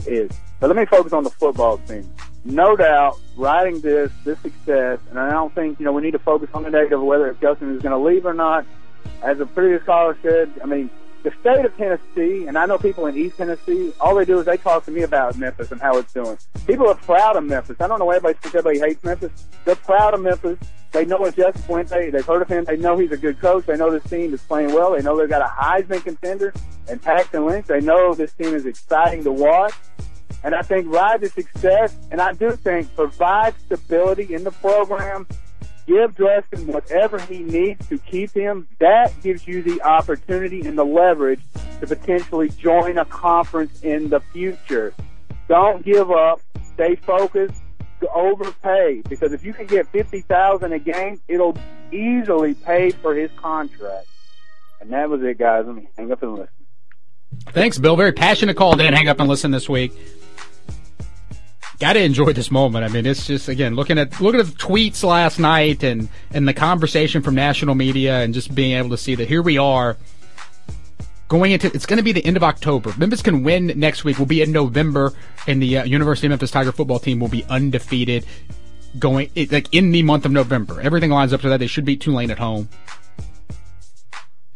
[0.07, 0.31] is.
[0.59, 2.11] But let me focus on the football team.
[2.43, 6.19] No doubt, riding this, this success, and I don't think, you know, we need to
[6.19, 8.65] focus on the negative, whether if Justin is going to leave or not.
[9.21, 10.89] As a previous caller said, I mean,
[11.23, 14.45] the state of Tennessee, and I know people in East Tennessee, all they do is
[14.45, 16.37] they talk to me about Memphis and how it's doing.
[16.65, 17.75] People are proud of Memphis.
[17.79, 19.31] I don't know why everybody everybody hates Memphis.
[19.65, 20.57] They're proud of Memphis.
[20.91, 22.09] They know it's Justin Fuente.
[22.09, 22.63] They've heard of him.
[22.63, 23.65] They know he's a good coach.
[23.65, 24.93] They know this team is playing well.
[24.93, 26.53] They know they've got a Heisman contender
[26.87, 27.67] and Paxton Lynch.
[27.67, 29.73] They know this team is exciting to watch.
[30.43, 35.27] And I think ride the success, and I do think provide stability in the program
[35.89, 40.85] give Justin whatever he needs to keep him, that gives you the opportunity and the
[40.85, 41.41] leverage
[41.79, 44.93] to potentially join a conference in the future.
[45.47, 46.39] Don't give up.
[46.73, 47.61] Stay focused.
[48.15, 51.57] Overpay because if you can get fifty thousand a game, it'll
[51.91, 54.07] easily pay for his contract.
[54.79, 55.65] And that was it, guys.
[55.65, 56.47] Let me hang up and listen.
[57.47, 57.97] Thanks, Bill.
[57.97, 58.77] Very passionate call.
[58.77, 59.91] Dan, hang up and listen this week.
[61.79, 62.83] Got to enjoy this moment.
[62.83, 66.45] I mean, it's just again looking at looking at the tweets last night and and
[66.47, 69.95] the conversation from national media and just being able to see that here we are
[71.29, 72.93] going into it's going to be the end of October.
[72.97, 74.17] Memphis can win next week.
[74.17, 75.13] We'll be in November,
[75.47, 78.25] and the uh, University of Memphis Tiger football team will be undefeated
[78.97, 80.81] going like in the month of November.
[80.81, 81.59] Everything lines up to that.
[81.59, 82.67] They should beat Tulane at home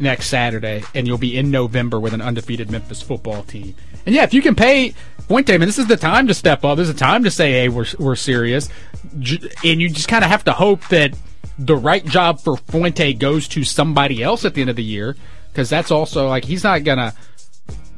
[0.03, 3.73] next Saturday, and you'll be in November with an undefeated Memphis football team.
[4.05, 4.93] And yeah, if you can pay
[5.27, 6.77] Fuente, I this is the time to step up.
[6.77, 8.69] This is the time to say, "Hey, we're we're serious,"
[9.13, 11.17] and you just kind of have to hope that
[11.57, 15.15] the right job for Fuente goes to somebody else at the end of the year,
[15.51, 17.13] because that's also like he's not gonna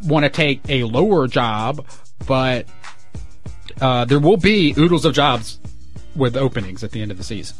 [0.03, 1.85] want to take a lower job,
[2.27, 2.67] but
[3.81, 5.59] uh, there will be oodles of jobs
[6.15, 7.57] with openings at the end of the season.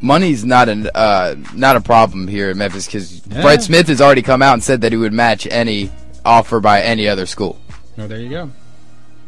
[0.00, 3.42] Money's not an uh, not a problem here in Memphis because Yeah.
[3.42, 5.90] Fred Smith has already come out and said that he would match any
[6.24, 7.58] offer by any other school.
[7.98, 8.50] Oh, there you go.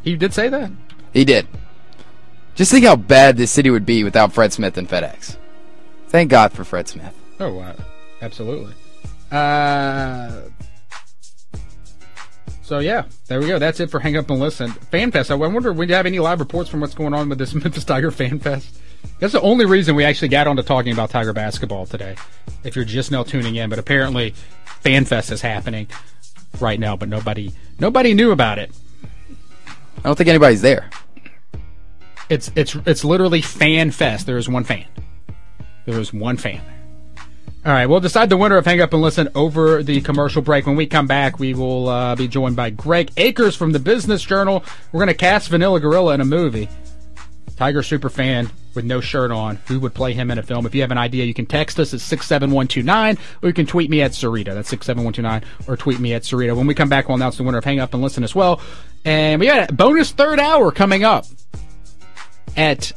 [0.02, 0.70] He did say that.
[1.12, 1.46] He did.
[2.54, 5.37] Just think how bad this city would be without Fred Smith and FedEx.
[6.09, 7.14] Thank God for Fred Smith.
[7.40, 7.74] Oh, wow.
[8.20, 8.74] Absolutely.
[9.31, 10.40] Uh,
[12.62, 13.59] so, yeah, there we go.
[13.59, 14.70] That's it for Hang Up and Listen.
[14.70, 15.31] FanFest.
[15.31, 17.85] I wonder, would you have any live reports from what's going on with this Memphis
[17.85, 18.76] Tiger FanFest?
[19.18, 22.16] That's the only reason we actually got onto talking about Tiger basketball today,
[22.62, 23.68] if you're just now tuning in.
[23.68, 24.34] But apparently,
[24.84, 25.88] FanFest is happening
[26.61, 28.70] right now, but nobody nobody knew about it.
[29.98, 30.88] I don't think anybody's there.
[32.28, 34.26] It's it's it's literally fan fest.
[34.26, 34.84] There is one fan.
[35.84, 36.61] There is one fan.
[37.66, 40.66] All right, we'll decide the winner of Hang Up and Listen over the commercial break.
[40.66, 44.22] When we come back, we will uh, be joined by Greg Akers from the Business
[44.22, 44.64] Journal.
[44.92, 46.68] We're going to cast Vanilla Gorilla in a movie.
[47.56, 49.56] Tiger super fan with no shirt on.
[49.66, 50.64] Who would play him in a film?
[50.64, 53.90] If you have an idea, you can text us at 67129 or you can tweet
[53.90, 54.54] me at Cerrito.
[54.54, 56.56] That's 67129 or tweet me at Cerrito.
[56.56, 58.60] When we come back, we'll announce the winner of Hang Up and Listen as well.
[59.04, 61.26] And we got a bonus third hour coming up
[62.56, 62.92] at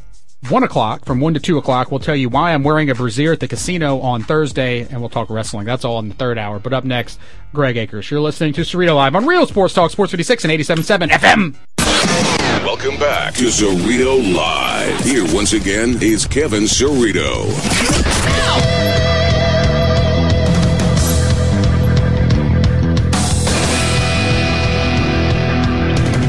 [0.50, 1.90] 1 o'clock, from 1 to 2 o'clock.
[1.90, 5.10] We'll tell you why I'm wearing a brassiere at the casino on Thursday, and we'll
[5.10, 5.66] talk wrestling.
[5.66, 6.60] That's all in the third hour.
[6.60, 7.20] But up next,
[7.54, 8.12] Greg Akers.
[8.12, 12.31] You're listening to Cerrito Live on Real Sports Talk, Sports 56 and 87.7 FM.
[12.64, 15.00] Welcome back to Cerrito Live.
[15.00, 17.48] Here once again is Kevin Cerrito.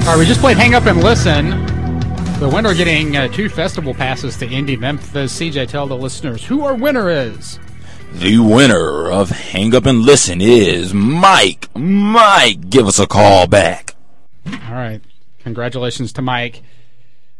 [0.00, 1.50] All right, we just played Hang Up and Listen.
[2.40, 5.38] The winner getting uh, two festival passes to Indie Memphis.
[5.38, 7.60] CJ, tell the listeners who our winner is.
[8.14, 11.68] The winner of Hang Up and Listen is Mike.
[11.76, 13.94] Mike, give us a call back.
[14.46, 15.02] All right.
[15.42, 16.62] Congratulations to Mike.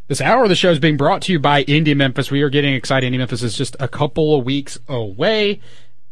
[0.09, 2.31] This hour of the show is being brought to you by Indie Memphis.
[2.31, 3.13] We are getting excited.
[3.13, 5.61] Indie Memphis is just a couple of weeks away.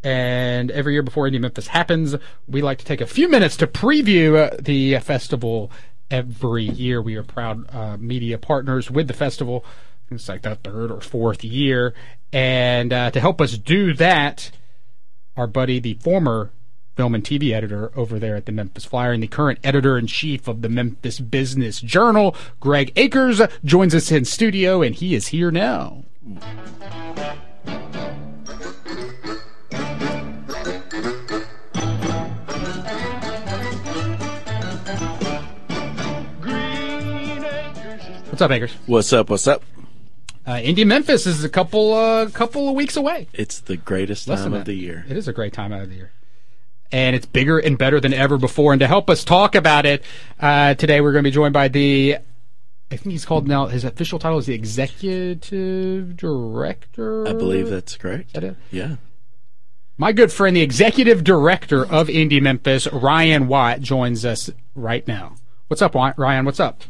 [0.03, 2.15] And every year before Indie Memphis happens,
[2.47, 5.71] we like to take a few minutes to preview uh, the festival
[6.09, 7.01] every year.
[7.01, 9.63] We are proud uh, media partners with the festival.
[10.09, 11.93] It's like the third or fourth year.
[12.33, 14.51] And uh, to help us do that,
[15.37, 16.51] our buddy, the former
[16.95, 20.07] film and TV editor over there at the Memphis Flyer and the current editor in
[20.07, 25.27] chief of the Memphis Business Journal, Greg Akers, joins us in studio, and he is
[25.27, 26.03] here now.
[38.29, 38.73] What's up, Akers?
[38.85, 39.29] What's up?
[39.29, 39.63] What's up?
[40.45, 43.27] Uh, Indie Memphis is a couple uh, couple of weeks away.
[43.33, 44.65] It's the greatest Less time of that.
[44.65, 45.05] the year.
[45.07, 46.11] It is a great time out of the year.
[46.91, 48.73] And it's bigger and better than ever before.
[48.73, 50.03] And to help us talk about it,
[50.39, 52.17] uh, today we're going to be joined by the,
[52.91, 57.27] I think he's called now, his official title is the executive director.
[57.27, 58.27] I believe that's correct.
[58.27, 58.55] Is that it?
[58.71, 58.95] Yeah.
[59.97, 65.35] My good friend, the executive director of Indie Memphis, Ryan Watt, joins us right now.
[65.67, 66.43] What's up, Ryan?
[66.43, 66.81] What's up?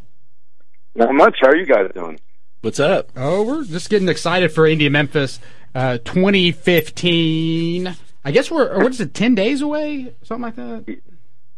[0.95, 1.37] Not much.
[1.41, 2.19] How are you guys doing?
[2.61, 3.11] What's up?
[3.15, 5.39] Oh, we're just getting excited for Indie Memphis
[5.75, 7.95] uh, 2015.
[8.23, 10.13] I guess we're, what is it, 10 days away?
[10.23, 11.01] Something like that?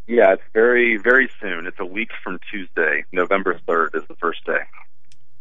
[0.07, 1.65] Yeah, it's very, very soon.
[1.65, 3.05] It's a week from Tuesday.
[3.11, 4.59] November 3rd is the first day.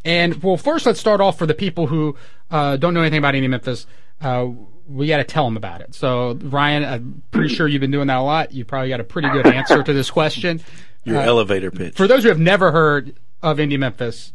[0.04, 2.16] And well, first let's start off for the people who
[2.50, 3.86] uh, don't know anything about Indie Memphis.
[4.20, 4.48] Uh,
[4.88, 5.94] we got to tell them about it.
[5.94, 8.52] So, Ryan, I'm pretty sure you've been doing that a lot.
[8.52, 10.60] You probably got a pretty good answer to this question.
[11.04, 11.94] Your Uh, elevator pitch.
[11.96, 14.32] For those who have never heard of Indie Memphis,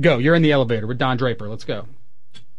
[0.00, 0.18] go.
[0.18, 1.48] You're in the elevator with Don Draper.
[1.48, 1.86] Let's go.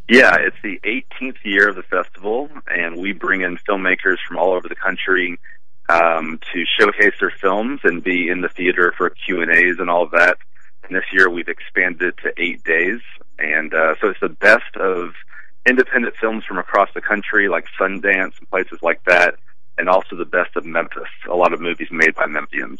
[0.09, 4.53] Yeah, it's the 18th year of the festival, and we bring in filmmakers from all
[4.53, 5.39] over the country
[5.87, 9.87] um, to showcase their films and be in the theater for Q and A's and
[9.87, 10.39] all that.
[10.83, 13.01] And this year we've expanded to eight days,
[13.37, 15.13] and uh, so it's the best of
[15.67, 19.35] independent films from across the country, like Sundance and places like that,
[19.77, 21.03] and also the best of Memphis.
[21.29, 22.79] A lot of movies made by Memphians.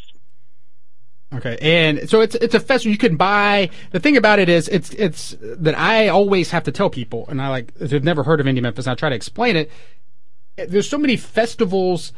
[1.32, 3.70] Okay, and so it's it's a festival you can buy.
[3.92, 7.40] The thing about it is, it's it's that I always have to tell people, and
[7.40, 8.88] I like if they've never heard of Indie Memphis.
[8.88, 9.70] I try to explain it.
[10.58, 12.12] Eh, there's so many festivals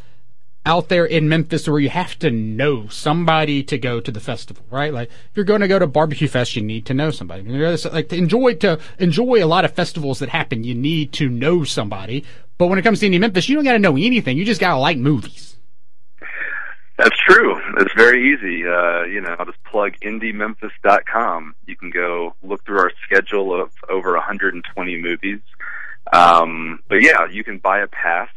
[0.64, 4.64] out there in Memphis where you have to know somebody to go to the festival,
[4.70, 4.94] right?
[4.94, 7.42] Like if you're going to go to Barbecue Fest, you need to know somebody.
[7.42, 11.64] Like to enjoy to enjoy a lot of festivals that happen, you need to know
[11.64, 12.24] somebody.
[12.56, 14.38] But when it comes to Indie Memphis, you don't got to know anything.
[14.38, 15.51] You just got to like movies.
[17.02, 17.60] That's true.
[17.78, 18.64] It's very easy.
[18.64, 21.56] Uh, you know, I'll just plug IndieMemphis.com.
[21.66, 25.40] You can go look through our schedule of over 120 movies.
[26.12, 28.28] Um, but yeah, you can buy a pass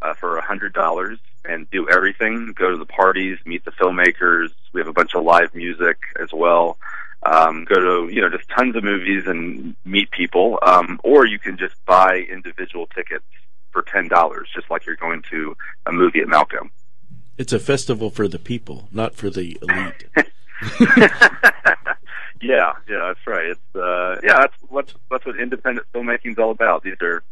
[0.00, 2.52] uh, for $100 and do everything.
[2.54, 4.50] Go to the parties, meet the filmmakers.
[4.72, 6.78] We have a bunch of live music as well.
[7.24, 10.60] Um, go to, you know, just tons of movies and meet people.
[10.62, 13.24] Um, or you can just buy individual tickets
[13.72, 14.08] for $10,
[14.54, 16.70] just like you're going to a movie at Malco.
[17.38, 20.04] It's a festival for the people, not for the elite.
[22.42, 23.46] yeah, yeah, that's right.
[23.46, 26.82] It's uh, yeah, that's what that's what independent filmmaking is all about.
[26.82, 27.22] These are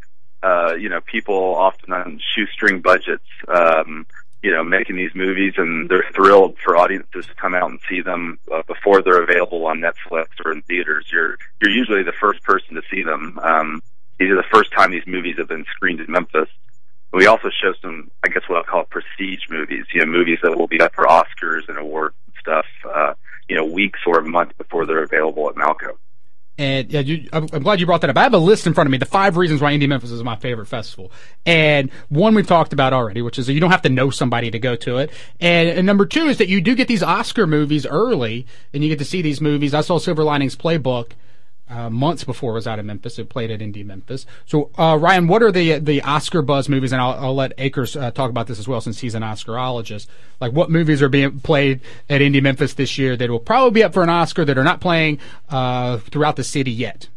[0.41, 4.07] uh, you know people often on shoestring budgets, um,
[4.41, 7.99] you know, making these movies, and they're thrilled for audiences to come out and see
[7.99, 11.07] them uh, before they're available on Netflix or in theaters.
[11.11, 13.37] You're you're usually the first person to see them.
[13.43, 13.83] Um,
[14.19, 16.49] these are the first time these movies have been screened in Memphis.
[17.13, 19.85] We also show some, I guess, what I call prestige movies.
[19.93, 22.65] You know, movies that will be up for Oscars and awards stuff.
[22.85, 23.13] Uh,
[23.47, 25.97] you know, weeks or a month before they're available at Malco.
[26.59, 28.17] And yeah, you, I'm, I'm glad you brought that up.
[28.17, 30.23] I have a list in front of me, the five reasons why Indie Memphis is
[30.23, 31.11] my favorite festival.
[31.45, 34.49] And one we've talked about already, which is that you don't have to know somebody
[34.49, 35.11] to go to it.
[35.39, 38.89] And, and number two is that you do get these Oscar movies early, and you
[38.89, 39.75] get to see these movies.
[39.75, 41.11] I saw Silver Linings Playbook
[41.69, 43.19] uh, months before it was out of Memphis.
[43.19, 44.25] It played at Indie Memphis.
[44.45, 46.91] So, uh, Ryan, what are the the Oscar buzz movies?
[46.91, 50.07] And I'll, I'll let Akers uh, talk about this as well, since he's an Oscarologist.
[50.39, 53.83] Like, what movies are being played at Indie Memphis this year that will probably be
[53.83, 57.09] up for an Oscar that are not playing uh, throughout the city yet?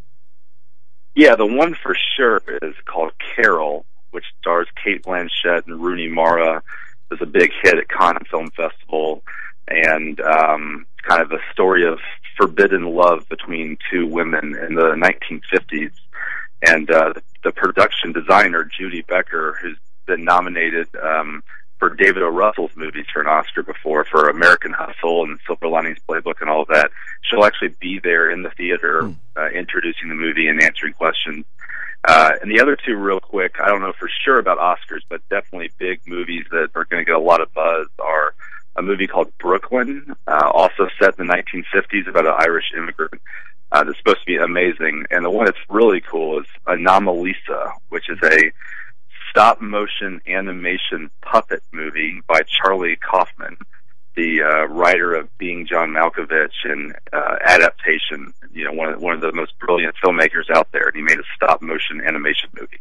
[1.14, 6.58] Yeah, the one for sure is called Carol, which stars Cate Blanchett and Rooney Mara.
[6.58, 9.22] It was a big hit at Cannes Film Festival,
[9.66, 11.98] and um, kind of a story of
[12.40, 15.92] forbidden love between two women in the 1950s.
[16.62, 17.12] And uh,
[17.44, 19.76] the production designer, Judy Becker, who's
[20.07, 21.42] been nominated um,
[21.79, 22.29] for David O.
[22.29, 26.62] Russell's movies for an Oscar before, for American Hustle and Silver Linings Playbook and all
[26.62, 26.90] of that,
[27.22, 31.44] she'll actually be there in the theater uh, introducing the movie and answering questions.
[32.05, 35.20] Uh, and the other two, real quick, I don't know for sure about Oscars, but
[35.29, 38.35] definitely big movies that are going to get a lot of buzz are
[38.81, 43.21] a movie called Brooklyn, uh, also set in the 1950s about an Irish immigrant.
[43.71, 45.05] Uh, that's supposed to be amazing.
[45.11, 48.51] And the one that's really cool is Anomalisa, which is a
[49.31, 53.59] stop motion animation puppet movie by Charlie Kaufman,
[54.16, 58.33] the uh, writer of Being John Malkovich and uh, Adaptation.
[58.53, 60.88] You know, one of one of the most brilliant filmmakers out there.
[60.88, 62.81] And he made a stop motion animation movie.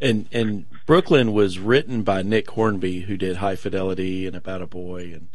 [0.00, 4.66] And and Brooklyn was written by Nick Hornby, who did High Fidelity and About a
[4.66, 5.28] Boy and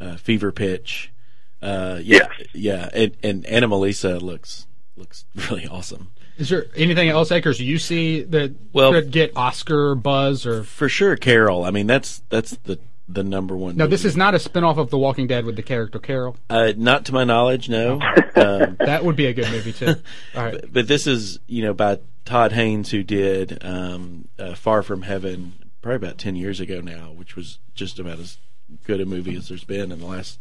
[0.00, 1.12] uh, Fever Pitch.
[1.60, 4.66] Uh, yeah, yeah, and and Anomalisa looks
[4.96, 6.12] looks really awesome.
[6.38, 10.64] Is there anything else, Akers, you see that Well- could get Oscar buzz or?
[10.64, 11.64] For sure, Carol.
[11.64, 13.76] I mean, that's that's the the number one.
[13.76, 16.36] No, this is not a spinoff of The Walking Dead with the character Carol.
[16.50, 17.68] uh, not to my knowledge.
[17.68, 17.94] No,
[18.36, 19.94] um, That would be a good movie too.
[20.36, 20.52] All right.
[20.60, 25.02] but, but this is you know by Todd Haynes, who did um, uh, Far From
[25.02, 28.36] Heaven, probably about ten years ago now, which was just about as
[28.84, 30.38] good a movie as there's been in the last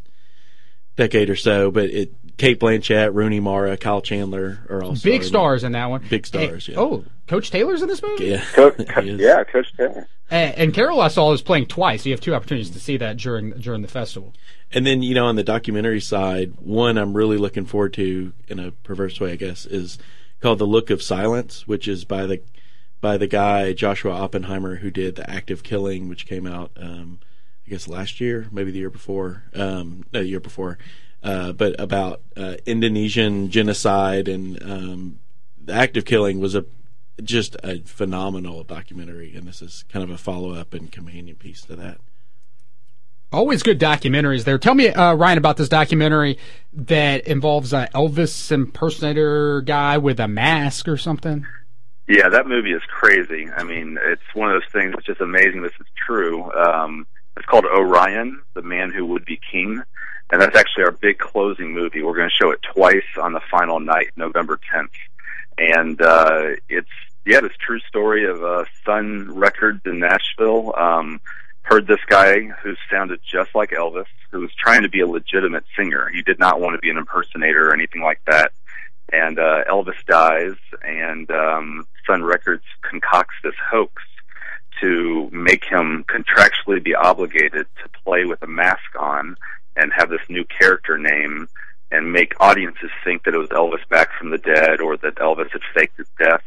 [0.97, 1.71] decade or so.
[1.71, 6.03] But it, Cate Blanchett, Rooney Mara, Kyle Chandler are all Big stars in that one.
[6.09, 6.79] Big stars, Eh, yeah.
[6.79, 8.25] Oh, Coach Taylor's in this movie.
[8.25, 9.19] Yeah, Coach, He is.
[9.21, 10.07] yeah, Coach Taylor.
[10.31, 12.01] And, and Carol I saw is playing twice.
[12.03, 14.33] So you have two opportunities to see that during during the festival.
[14.71, 18.59] And then, you know, on the documentary side, one I'm really looking forward to in
[18.59, 19.99] a perverse way, I guess, is
[20.41, 22.41] called The Look of Silence, which is by the
[23.01, 27.19] by the guy Joshua Oppenheimer who did The Act of Killing, which came out um,
[27.65, 29.43] I guess last year, maybe the year before.
[29.53, 30.77] Um, no, the year before.
[31.23, 35.19] Uh, but about uh, Indonesian genocide and um,
[35.63, 36.65] The Act of Killing was a
[37.23, 41.61] just a phenomenal documentary, and this is kind of a follow up and companion piece
[41.61, 41.97] to that.
[43.31, 44.57] Always good documentaries there.
[44.57, 46.37] Tell me, uh, Ryan, about this documentary
[46.73, 51.45] that involves an Elvis impersonator guy with a mask or something.
[52.07, 53.49] Yeah, that movie is crazy.
[53.49, 56.51] I mean, it's one of those things which is amazing this is true.
[56.53, 59.81] Um, it's called Orion, the man who would be king.
[60.31, 62.03] And that's actually our big closing movie.
[62.03, 64.89] We're going to show it twice on the final night, November 10th.
[65.57, 66.87] And, uh, it's,
[67.25, 70.73] yeah, this true story of, uh, Sun Records in Nashville.
[70.77, 71.19] Um,
[71.65, 75.65] heard this guy who sounded just like Elvis, who was trying to be a legitimate
[75.77, 76.09] singer.
[76.13, 78.51] He did not want to be an impersonator or anything like that
[79.11, 84.03] and uh, Elvis dies, and um, Sun Records concocts this hoax
[84.81, 89.37] to make him contractually be obligated to play with a mask on
[89.75, 91.47] and have this new character name
[91.91, 95.51] and make audiences think that it was Elvis back from the dead or that Elvis
[95.51, 96.41] had faked his death.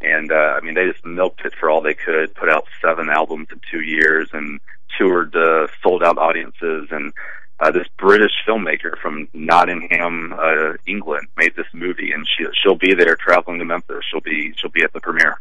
[0.00, 2.34] And uh, I mean, they just milked it for all they could.
[2.34, 4.60] Put out seven albums in two years and
[4.96, 7.12] toured uh, sold out audiences and
[7.60, 12.94] uh, this British filmmaker from Nottingham, uh, England, made this movie, and she she'll be
[12.94, 14.04] there traveling to Memphis.
[14.08, 15.40] She'll be she'll be at the premiere.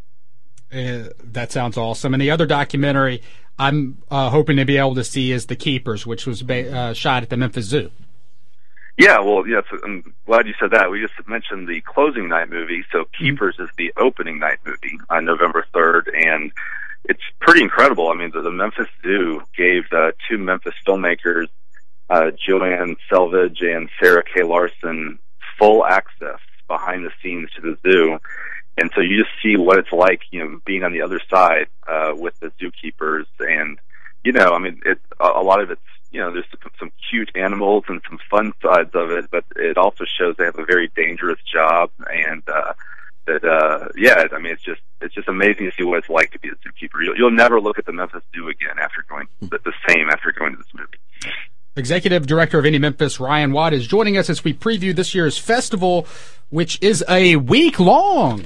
[0.72, 2.14] Uh, that sounds awesome.
[2.14, 3.22] And the other documentary
[3.60, 6.94] I'm uh, hoping to be able to see is The Keepers, which was ba- uh,
[6.94, 7.92] shot at the Memphis Zoo.
[8.98, 10.90] Yeah, well, yes, I'm glad you said that.
[10.90, 15.24] We just mentioned the closing night movie, so Keepers is the opening night movie on
[15.24, 16.52] November 3rd, and
[17.06, 18.10] it's pretty incredible.
[18.10, 21.48] I mean, the, the Memphis Zoo gave uh, two Memphis filmmakers,
[22.10, 24.44] uh, Joanne Selvidge and Sarah K.
[24.44, 25.20] Larson,
[25.60, 28.18] full access behind the scenes to the zoo.
[28.78, 31.68] And so you just see what it's like, you know, being on the other side,
[31.88, 33.26] uh, with the zookeepers.
[33.40, 33.80] And,
[34.24, 35.82] you know, I mean, it, a, a lot of it's,
[36.12, 36.46] you know, there's
[36.80, 40.60] some, cute animals and some fun sides of it, but it also shows they have
[40.60, 41.90] a very dangerous job.
[42.12, 42.74] And, uh,
[43.26, 46.32] that, uh, yeah, I mean, it's just, it's just amazing to see what it's like
[46.32, 47.04] to be a zookeeper.
[47.04, 50.32] You'll, you'll never look at the Memphis Zoo again after going the, the same after
[50.32, 51.34] going to this movie.
[51.76, 55.38] Executive Director of Indie Memphis, Ryan Watt, is joining us as we preview this year's
[55.38, 56.08] festival,
[56.50, 58.46] which is a week long.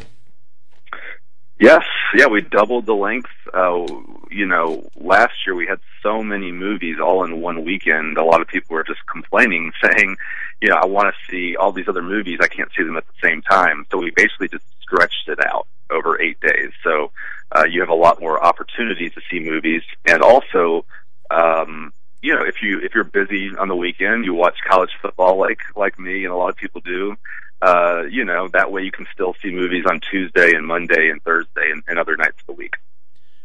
[1.59, 1.83] Yes,
[2.15, 3.29] yeah, we doubled the length.
[3.53, 3.85] Uh,
[4.29, 8.17] you know, last year we had so many movies all in one weekend.
[8.17, 10.17] A lot of people were just complaining, saying,
[10.61, 12.39] you know, I want to see all these other movies.
[12.41, 13.85] I can't see them at the same time.
[13.91, 16.71] So we basically just stretched it out over eight days.
[16.83, 17.11] So
[17.51, 20.85] uh, you have a lot more opportunities to see movies, and also,
[21.29, 25.37] um, you know, if you if you're busy on the weekend, you watch college football
[25.37, 27.17] like like me and a lot of people do
[27.61, 31.21] uh, you know, that way you can still see movies on Tuesday and Monday and
[31.21, 32.75] Thursday and, and other nights of the week.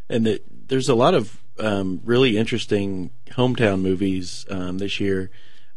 [0.09, 5.31] And the, there's a lot of um, really interesting hometown movies um, this year,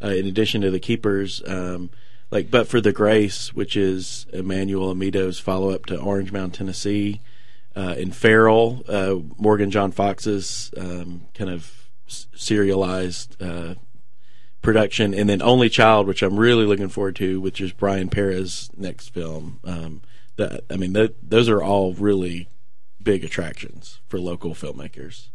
[0.03, 1.41] uh, in addition to the Keepers.
[1.45, 1.89] Um,
[2.31, 7.21] like, but for the Grace, which is Emmanuel Amito's follow up to Orange Mound, Tennessee,
[7.75, 13.75] uh, in Feral, uh, Morgan John Fox's um, kind of serialized uh,
[14.61, 18.69] production, and then Only Child, which I'm really looking forward to, which is Brian Perez's
[18.75, 19.59] next film.
[19.63, 20.01] Um,
[20.35, 22.49] that I mean, that, those are all really
[23.01, 25.29] big attractions for local filmmakers.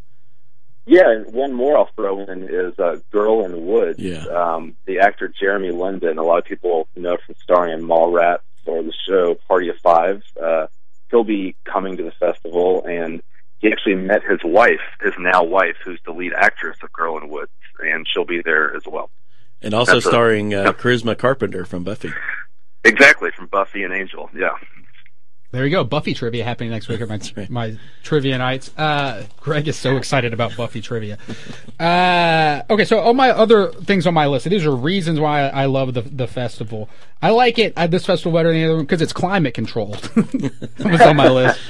[0.86, 3.98] Yeah, and one more I'll throw in is uh, Girl in the Woods.
[3.98, 4.24] Yeah.
[4.26, 8.82] Um, the actor Jeremy London, a lot of people know from starring in Mallrats or
[8.82, 10.22] the show Party of Five.
[10.40, 10.66] Uh,
[11.10, 13.22] he'll be coming to the festival, and
[13.60, 17.28] he actually met his wife, his now wife, who's the lead actress of Girl in
[17.28, 19.10] the Woods, and she'll be there as well.
[19.62, 20.72] And also That's a- starring uh, yeah.
[20.72, 22.10] Charisma Carpenter from Buffy.
[22.84, 24.28] Exactly from Buffy and Angel.
[24.36, 24.58] Yeah.
[25.54, 25.84] There you go.
[25.84, 28.76] Buffy trivia happening next week at my, my trivia nights.
[28.76, 31.16] Uh, Greg is so excited about Buffy trivia.
[31.78, 35.66] Uh, okay, so all my other things on my list, these are reasons why I
[35.66, 36.88] love the the festival.
[37.22, 40.10] I like it, uh, this festival better than the other one because it's climate controlled.
[40.16, 41.60] was on my list.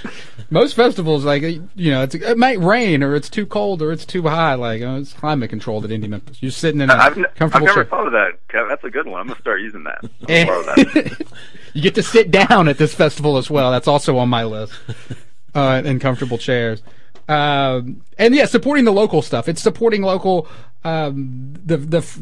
[0.50, 4.06] Most festivals, like, you know, it's, it might rain or it's too cold or it's
[4.06, 4.54] too high.
[4.54, 6.42] Like, oh, it's climate controlled at Indie Memphis.
[6.42, 7.90] You're sitting in a I've, n- I've comfortable never chair.
[7.90, 8.68] thought of that, Kev.
[8.68, 9.20] That's a good one.
[9.20, 10.00] I'm going to start using that.
[10.26, 11.26] That.
[11.74, 13.70] you get to sit down at this festival as well.
[13.70, 14.72] That's also on my list.
[15.56, 16.82] Uh, in comfortable chairs.
[17.28, 19.48] Um, and yeah, supporting the local stuff.
[19.48, 20.48] It's supporting local.
[20.82, 22.18] Um, the the f-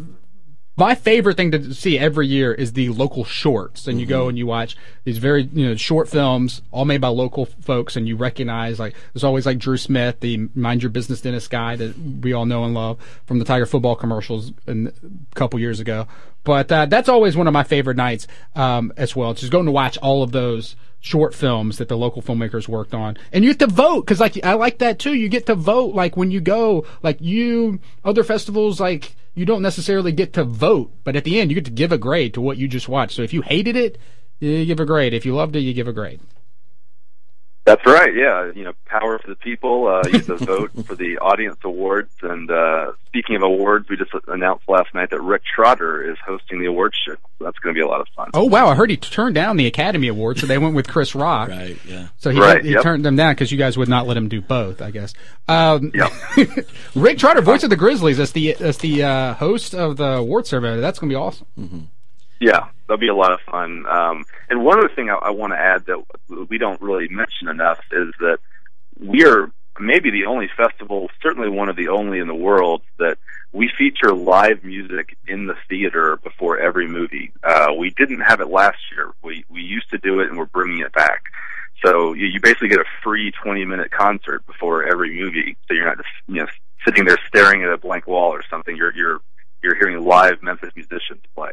[0.77, 4.39] my favorite thing to see every year is the local shorts, and you go and
[4.39, 8.17] you watch these very you know short films, all made by local folks, and you
[8.17, 12.33] recognize like there's always like Drew Smith, the Mind Your Business dentist guy that we
[12.33, 16.07] all know and love from the Tiger football commercials in, a couple years ago.
[16.43, 19.35] But uh, that's always one of my favorite nights um, as well.
[19.35, 23.19] Just going to watch all of those short films that the local filmmakers worked on,
[23.31, 25.13] and you get to vote because like I like that too.
[25.13, 29.63] You get to vote like when you go like you other festivals like you don't
[29.63, 32.41] necessarily get to vote, but at the end you get to give a grade to
[32.41, 33.17] what you just watched.
[33.17, 33.99] So if you hated it,
[34.41, 35.15] you give a grade.
[35.15, 36.21] If you loved it, you give a grade.
[37.65, 38.13] That's right.
[38.13, 39.87] Yeah, you know, power to the people.
[39.87, 42.13] Uh, you get to vote for the audience awards.
[42.21, 46.59] And uh, speaking of awards, we just announced last night that Rick Trotter is hosting
[46.59, 47.13] the awards show.
[47.15, 48.31] So that's going to be a lot of fun.
[48.35, 48.67] Oh wow!
[48.69, 51.51] I heard he turned down the Academy Award, so they went with Chris Rock.
[51.63, 51.77] Right.
[51.87, 52.09] Yeah.
[52.19, 52.83] So he, Right, he yep.
[52.83, 54.81] turned them down because you guys would not let him do both.
[54.81, 55.13] I guess.
[55.49, 55.93] Um,
[56.95, 60.47] Rick Trotter, voice of the Grizzlies, as the as the uh, host of the award
[60.47, 60.81] ceremony.
[60.81, 61.91] That's going to be awesome.
[62.43, 63.87] Yeah, that'll be a lot of fun.
[63.87, 66.03] Um, and one other thing I, I want to add that
[66.51, 68.39] we don't really mention enough is that
[68.99, 73.19] we are maybe the only festival, certainly one of the only in the world, that
[73.53, 77.33] we feature live music in the theater before every movie.
[77.45, 79.13] Uh, we didn't have it last year.
[79.23, 81.23] We we used to do it, and we're bringing it back.
[81.85, 85.57] So you, you basically get a free 20 minute concert before every movie.
[85.69, 86.47] So you're not just you know
[86.85, 88.77] sitting there staring at a blank wall or something.
[88.77, 89.21] You're you're
[89.63, 91.53] you're hearing live Memphis musicians play.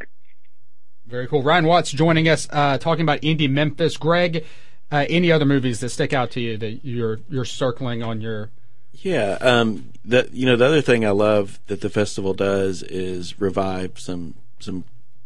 [1.10, 1.42] Very cool.
[1.42, 3.98] Ryan Watts joining us, uh, talking about Indie Memphis.
[3.98, 4.46] Greg,
[4.92, 8.52] uh, any other movies that stick out to you that you're you're circling on your?
[8.94, 13.42] Yeah, um, the you know the other thing I love that the festival does is
[13.42, 14.84] revive some some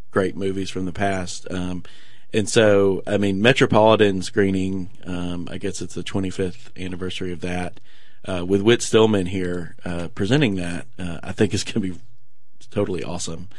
[0.10, 1.52] great movies from the past.
[1.52, 1.84] Um,
[2.32, 4.90] and so, I mean, Metropolitan screening.
[5.06, 7.82] Um, I guess it's the 25th anniversary of that.
[8.26, 12.00] Uh, with Whit Stillman here uh, presenting that, uh, I think is going to be
[12.72, 13.50] totally awesome.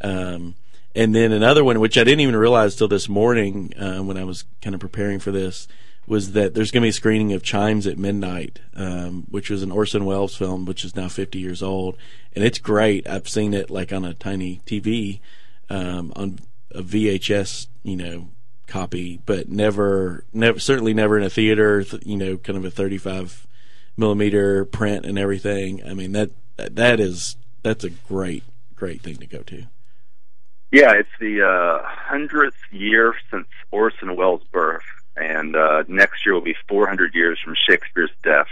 [0.00, 0.56] Um,
[0.94, 4.24] and then another one, which I didn't even realize till this morning uh, when I
[4.24, 5.68] was kind of preparing for this,
[6.06, 9.62] was that there's going to be a screening of Chimes at Midnight, um, which was
[9.62, 11.96] an Orson Welles film, which is now 50 years old,
[12.34, 13.06] and it's great.
[13.06, 15.20] I've seen it like on a tiny TV,
[15.68, 16.38] um, on
[16.70, 18.28] a VHS, you know,
[18.66, 21.84] copy, but never, never, certainly never in a theater.
[22.02, 23.46] You know, kind of a 35
[23.98, 25.82] millimeter print and everything.
[25.84, 29.64] I mean that that is that's a great great thing to go to.
[30.70, 34.82] Yeah, it's the uh, hundredth year since Orson Welles' birth,
[35.16, 38.48] and uh, next year will be 400 years from Shakespeare's death.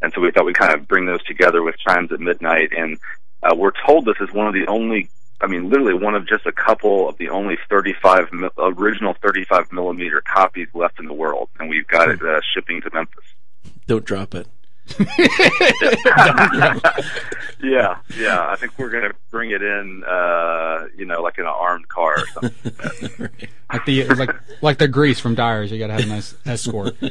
[0.00, 2.70] And so we thought we'd kind of bring those together with Chimes at Midnight.
[2.76, 2.98] And
[3.42, 5.08] Uh, we're told this is one of the only,
[5.40, 9.72] I mean, literally one of just a couple of the only 35 mi- original 35
[9.72, 13.24] millimeter copies left in the world, and we've got it uh, shipping to Memphis.
[13.88, 14.46] Don't drop it.
[17.62, 18.46] yeah, yeah.
[18.48, 21.88] I think we're going to bring it in, uh, you know, like in an armed
[21.88, 23.28] car or something.
[23.72, 26.96] Like the like like the grease from Dyers, you got to have a nice escort.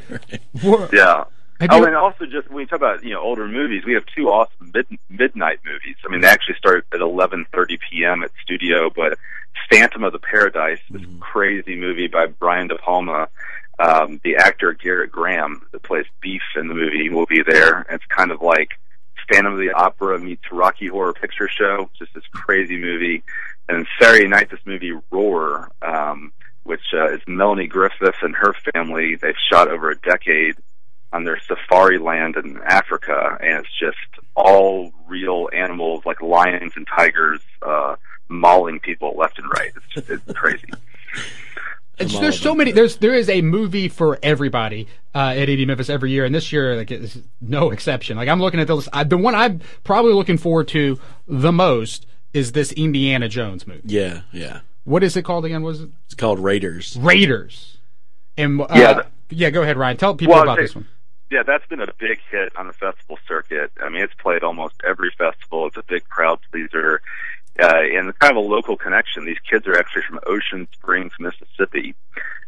[0.94, 1.26] Yeah.
[1.62, 3.94] Have oh, you- and also just when you talk about you know older movies, we
[3.94, 5.96] have two awesome mid- midnight movies.
[6.04, 8.24] I mean, they actually start at 11:30 p.m.
[8.24, 9.18] at studio, but
[9.70, 13.28] Phantom of the Paradise, this crazy movie by Brian De Palma.
[13.80, 17.86] Um, the actor Gerrit Graham that plays Beef in the movie will be there.
[17.90, 18.70] It's kind of like
[19.32, 21.90] Phantom of the Opera meets Rocky Horror Picture Show.
[21.98, 23.24] Just this crazy movie.
[23.70, 26.32] And Saturday night, this movie Roar, um,
[26.64, 29.16] which uh, is Melanie Griffith and her family.
[29.16, 30.56] They've shot over a decade
[31.14, 33.98] on their safari land in Africa, and it's just
[34.36, 37.96] all real animals like lions and tigers uh,
[38.30, 39.72] mauling people left and right.
[39.76, 40.68] It's just it's crazy.
[42.02, 42.72] It's, there's so many.
[42.72, 46.52] There's there is a movie for everybody uh, at Indie Memphis every year, and this
[46.52, 48.18] year like it's no exception.
[48.18, 48.90] Like I'm looking at the list.
[48.94, 53.82] I, the one I'm probably looking forward to the most is this Indiana Jones movie.
[53.86, 54.62] Yeah, yeah.
[54.84, 55.64] What is it called again?
[55.64, 56.98] Was it It's called Raiders.
[57.00, 57.78] Raiders?
[58.38, 59.50] And uh, Yeah, the- yeah.
[59.50, 59.98] Go ahead, Ryan.
[59.98, 60.64] Tell people Well, about okay.
[60.64, 60.88] this one.
[61.30, 63.72] Yeah, that's been a big hit on the festival circuit.
[63.82, 65.68] I mean, it's played almost every festival.
[65.68, 67.02] It's a big crowd pleaser.
[68.08, 69.26] And kind of a local connection.
[69.26, 71.96] These kids are actually from Ocean Springs, Mississippi.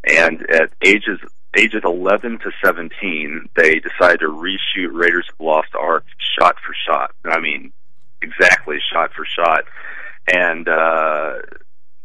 [0.04, 1.20] And at ages,
[1.56, 6.74] ages 11 to 17, they decided to reshoot Raiders of the Lost Ark shot for
[6.74, 7.12] shot.
[7.24, 7.72] I mean,
[8.22, 9.66] exactly shot for shot.
[10.28, 11.34] And, uh,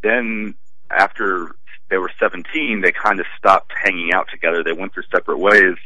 [0.01, 0.55] then
[0.89, 1.55] after
[1.89, 4.63] they were 17, they kind of stopped hanging out together.
[4.63, 5.77] They went their separate ways,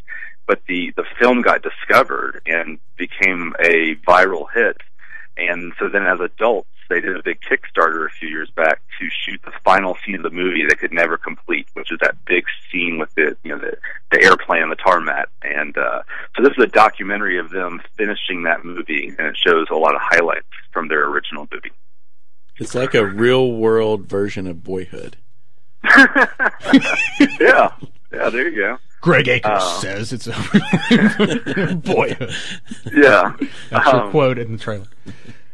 [0.45, 4.77] but the, the film got discovered and became a viral hit.
[5.37, 9.07] And so then as adults, they did a big Kickstarter a few years back to
[9.09, 12.45] shoot the final scene of the movie they could never complete, which is that big
[12.71, 13.75] scene with the, you know, the,
[14.11, 15.27] the airplane on the tarmac.
[15.41, 16.03] And, uh,
[16.35, 19.95] so this is a documentary of them finishing that movie and it shows a lot
[19.95, 21.71] of highlights from their original movie.
[22.57, 25.17] It's like a real world version of Boyhood.
[27.39, 27.71] yeah.
[28.11, 28.77] Yeah, there you go.
[29.01, 30.31] Greg Akers Uh, says it's a
[31.83, 32.33] boyhood.
[32.93, 33.33] Yeah.
[33.69, 34.85] That's your Um, quote in the trailer.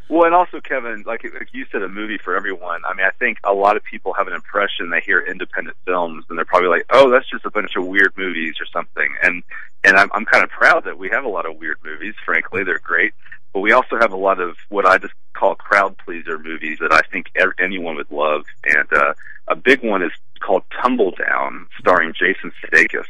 [0.10, 2.82] Well, and also, Kevin, like, like you said, a movie for everyone.
[2.84, 6.26] I mean, I think a lot of people have an impression they hear independent films,
[6.28, 9.44] and they're probably like, "Oh, that's just a bunch of weird movies or something." And
[9.84, 12.16] and I'm I'm kind of proud that we have a lot of weird movies.
[12.26, 13.14] Frankly, they're great,
[13.54, 16.92] but we also have a lot of what I just call crowd pleaser movies that
[16.92, 18.46] I think er- anyone would love.
[18.66, 19.14] And uh,
[19.48, 23.06] a big one is called Tumbledown, starring Jason Sudeikis,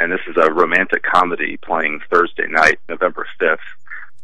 [0.00, 3.60] and this is a romantic comedy playing Thursday night, November fifth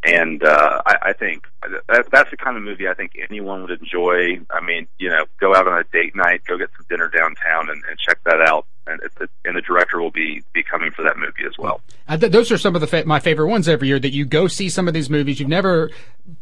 [0.05, 1.47] and uh, I, I think
[1.89, 4.41] that, that's the kind of movie I think anyone would enjoy.
[4.51, 7.69] I mean, you know, go out on a date night, go get some dinner downtown,
[7.69, 8.67] and, and check that out.
[8.89, 11.81] And, it- and the director will be be coming for that movie as well.
[12.09, 13.99] I th- those are some of the fa- my favorite ones every year.
[13.99, 15.91] That you go see some of these movies you've never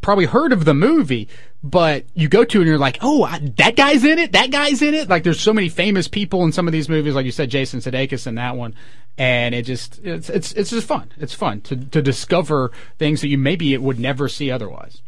[0.01, 1.29] probably heard of the movie,
[1.63, 4.33] but you go to and you're like, oh, I, that guy's in it.
[4.33, 5.09] That guy's in it.
[5.09, 7.81] Like there's so many famous people in some of these movies, like you said, Jason
[7.81, 8.75] Sudeikis in that one,
[9.19, 11.11] and it just it's it's it's just fun.
[11.19, 15.03] It's fun to to discover things that you maybe it would never see otherwise.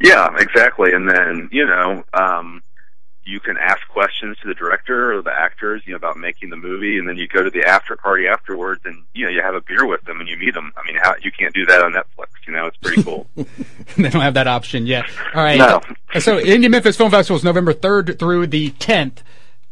[0.00, 0.92] Yeah, exactly.
[0.92, 2.62] And then you know, um,
[3.26, 6.56] you can ask questions to the director or the actors, you know, about making the
[6.56, 9.54] movie, and then you go to the after party afterwards, and you know, you have
[9.54, 10.72] a beer with them and you meet them.
[10.76, 12.28] I mean, how you can't do that on Netflix?
[12.46, 13.26] You know, it's pretty cool.
[13.36, 15.06] they don't have that option yet.
[15.34, 15.58] All right.
[15.58, 15.80] No.
[16.20, 19.18] So Indie Memphis Film Festival is November 3rd through the 10th.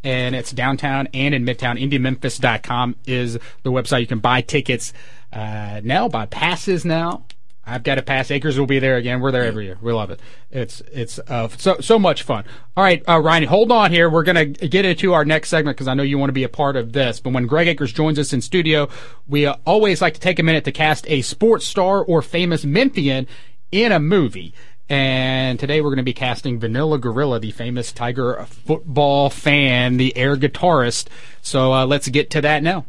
[0.02, 1.80] And it's downtown and in Midtown.
[1.80, 4.00] IndieMemphis.com is the website.
[4.00, 4.92] You can buy tickets
[5.32, 7.24] uh, now, buy passes now.
[7.66, 8.30] I've got a pass.
[8.30, 9.20] Akers will be there again.
[9.20, 9.78] We're there every year.
[9.80, 10.20] We love it.
[10.50, 12.44] It's it's uh, so so much fun.
[12.76, 14.10] All right, uh, Ryan, hold on here.
[14.10, 16.48] We're gonna get into our next segment because I know you want to be a
[16.48, 17.20] part of this.
[17.20, 18.88] But when Greg Akers joins us in studio,
[19.26, 22.64] we uh, always like to take a minute to cast a sports star or famous
[22.64, 23.26] Memphian
[23.72, 24.54] in a movie.
[24.88, 30.14] And today we're going to be casting Vanilla Gorilla, the famous Tiger football fan, the
[30.14, 31.08] air guitarist.
[31.40, 32.84] So uh, let's get to that now.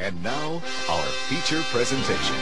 [0.00, 2.36] And now, our feature presentation.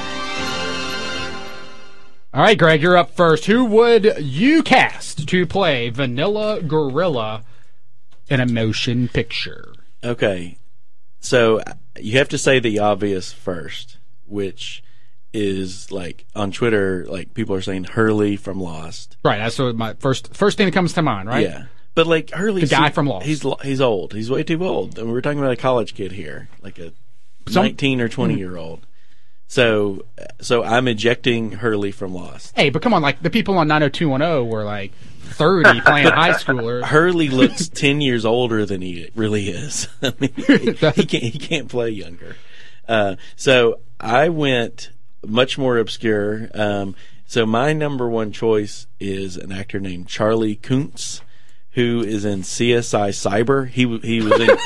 [2.34, 3.46] All right, Greg, you're up first.
[3.46, 7.44] Who would you cast to play Vanilla Gorilla
[8.28, 9.72] in a motion picture?
[10.04, 10.59] Okay.
[11.20, 11.62] So
[11.98, 13.96] you have to say the obvious first,
[14.26, 14.82] which
[15.32, 19.16] is like on Twitter, like people are saying Hurley from Lost.
[19.24, 21.42] Right, that's what my first first thing that comes to mind, right?
[21.42, 21.64] Yeah.
[21.94, 23.24] But like Hurley, The guy from Lost.
[23.24, 24.12] He's he's old.
[24.12, 24.98] He's way too old.
[24.98, 26.92] And we're talking about a college kid here, like a
[27.49, 28.86] Some- nineteen or twenty year old.
[29.49, 30.05] So,
[30.40, 32.53] so I'm ejecting Hurley from Lost.
[32.57, 36.82] Hey, but come on, like the people on 90210 were like 30 playing high schoolers.
[36.82, 39.86] Hurley looks ten years older than he really is.
[40.03, 42.34] I mean, he, he can't he can't play younger.
[42.88, 44.90] Uh, so I went
[45.24, 46.51] much more obscure.
[46.53, 51.20] Um, so my number one choice is an actor named Charlie Koontz,
[51.72, 53.68] who is in CSI Cyber.
[53.68, 54.57] He he was in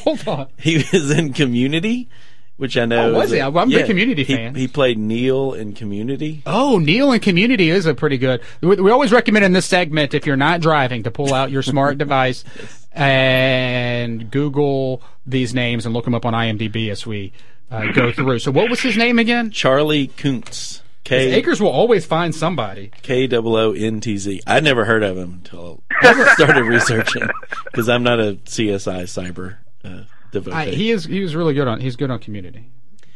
[0.00, 0.46] Hold on.
[0.58, 2.08] he was in Community,
[2.56, 3.38] which I know Oh, was he?
[3.38, 4.54] a- I'm a big Community he- fan.
[4.54, 6.42] He played Neil in Community.
[6.46, 8.40] Oh, Neil in Community is a pretty good.
[8.60, 11.62] We, we always recommend in this segment if you're not driving to pull out your
[11.62, 12.44] smart device
[12.92, 17.32] and Google these names and look them up on IMDb as we
[17.70, 18.38] uh, go through.
[18.38, 19.50] So, what was his name again?
[19.50, 20.82] Charlie Koontz.
[21.04, 22.90] K Akers will always find somebody.
[23.02, 24.40] K O O N T Z.
[24.46, 27.28] I'd never heard of him until I started researching
[27.66, 30.02] because I'm not a CSI cyber uh,
[30.32, 30.56] devotee.
[30.56, 32.70] I, he is he was really good on he's good on Community.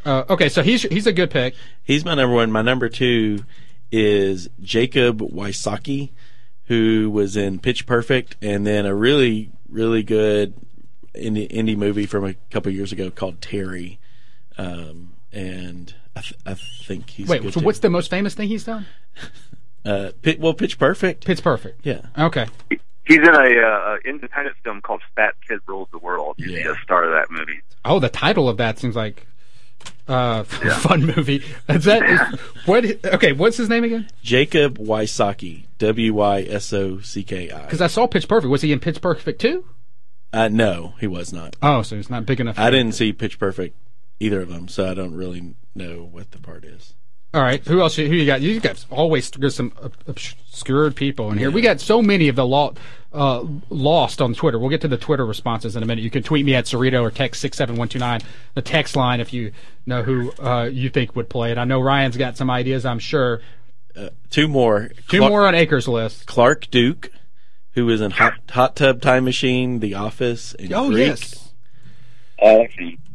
[0.05, 1.55] Uh, okay, so he's he's a good pick.
[1.83, 2.51] He's my number one.
[2.51, 3.45] My number two
[3.93, 6.11] is Jacob Wysocki,
[6.67, 10.55] who was in Pitch Perfect, and then a really really good
[11.15, 13.99] indie, indie movie from a couple years ago called Terri.
[14.57, 17.67] Um, and I, th- I think he's Wait, so too.
[17.67, 18.87] what's the most famous thing he's done?
[19.85, 21.25] uh, Pit, well Pitch Perfect.
[21.25, 21.85] Pitch Perfect.
[21.85, 22.03] Yeah.
[22.19, 22.47] Okay.
[23.11, 26.37] He's in a uh, independent film called Fat Kid Rules the World.
[26.39, 27.61] He's the star of that movie.
[27.85, 29.27] Oh, the title of that seems like
[30.07, 31.43] uh, fun movie.
[31.69, 32.85] Is that is, what?
[33.05, 34.09] Okay, what's his name again?
[34.23, 35.65] Jacob Wysocki.
[35.79, 37.63] W Y S O C K I.
[37.63, 38.49] Because I saw Pitch Perfect.
[38.49, 39.65] Was he in Pitch Perfect too?
[40.33, 41.57] Uh, no, he was not.
[41.61, 42.61] Oh, so he's not big enough.
[42.61, 43.77] I didn't see Pitch Perfect
[44.21, 46.95] either of them, so I don't really know what the part is.
[47.33, 47.65] All right.
[47.67, 47.95] Who else?
[47.97, 48.41] Who you got?
[48.41, 51.51] You got always there's some ob- obscured people in here.
[51.51, 52.75] We got so many of the lo-
[53.13, 54.59] uh, lost on Twitter.
[54.59, 56.03] We'll get to the Twitter responses in a minute.
[56.03, 58.21] You can tweet me at Cerrito or text six seven one two nine.
[58.55, 59.53] The text line if you
[59.87, 61.59] know who uh, you think would play it.
[61.59, 62.85] I know Ryan's got some ideas.
[62.85, 63.41] I'm sure.
[63.97, 64.91] Uh, two more.
[65.09, 66.27] Two Clark- more on Akers' list.
[66.27, 67.11] Clark Duke,
[67.75, 71.07] who is in Hot, Hot Tub Time Machine, The Office, and Oh Greek.
[71.09, 71.53] yes.
[72.43, 72.65] Uh,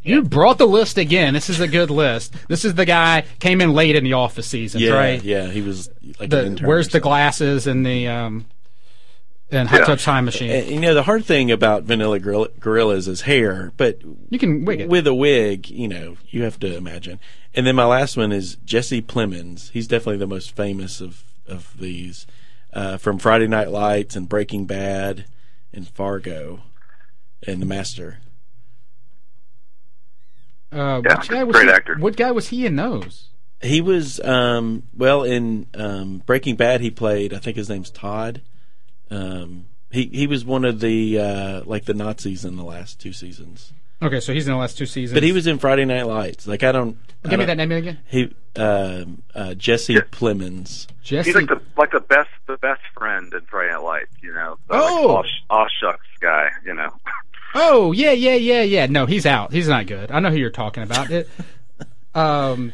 [0.06, 1.34] You brought the list again.
[1.34, 2.34] This is a good list.
[2.48, 5.24] This is the guy came in late in the office season, Yeah, right?
[5.24, 5.90] yeah, he was
[6.20, 6.68] like The- an intern.
[6.68, 8.46] where's the glasses and the um
[9.52, 9.86] and hot Yeah.
[9.86, 10.52] tub time machine?
[10.52, 14.00] And, you know, the hard thing about Vanilla Gorilla, Gorillas is hair, but
[14.30, 14.90] you can wig it.
[14.90, 15.70] with a wig.
[15.70, 17.20] You know, you have to imagine.
[17.54, 19.72] And then my last one is Jesse Plemons.
[19.72, 22.26] He's definitely the most famous of of these
[22.74, 25.26] uh, from Friday Night Lights and Breaking Bad
[25.74, 26.62] and Fargo
[27.48, 28.18] and The Master.
[30.76, 31.96] Uh, Yeah, which guy was great he, actor.
[31.98, 33.30] What guy was he in those?
[33.62, 36.82] He was um, well in um, Breaking Bad.
[36.82, 38.42] He played, I think his name's Todd.
[39.10, 43.14] Um, he he was one of the uh, like the Nazis in the last two
[43.14, 43.72] seasons.
[44.02, 45.16] Okay, so he's in the last two seasons.
[45.16, 46.46] But he was in Friday Night Lights.
[46.48, 46.98] Like I don't.
[47.24, 48.00] Give me don't- that name again.
[48.08, 50.88] He um, uh, Jesse Plemons.
[51.02, 51.30] Jesse.
[51.30, 54.12] He's like the like the best the best friend in Friday Night Lights.
[54.22, 55.14] You know, the, Oh!
[55.22, 56.50] like, aw, aw shucks guy.
[56.66, 56.90] You know.
[57.56, 58.86] Oh yeah, yeah, yeah, yeah.
[58.88, 59.54] No, he's out.
[59.54, 60.12] He's not good.
[60.12, 61.10] I know who you're talking about.
[61.10, 61.30] It,
[62.14, 62.74] um,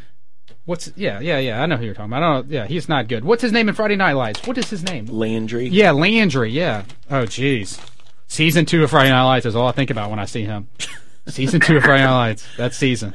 [0.65, 1.61] what's yeah, yeah, yeah.
[1.61, 2.23] I know who you're talking about.
[2.23, 2.49] I don't.
[2.49, 3.23] Yeah, he's not good.
[3.23, 4.45] What's his name in Friday Night Lights?
[4.47, 5.05] What is his name?
[5.05, 5.67] Landry.
[5.67, 6.49] Yeah, Landry.
[6.49, 6.83] Yeah.
[7.09, 7.79] Oh, jeez.
[8.27, 10.67] Season two of Friday Night Lights is all I think about when I see him.
[11.27, 12.47] season two of Friday Night Lights.
[12.57, 13.13] That season.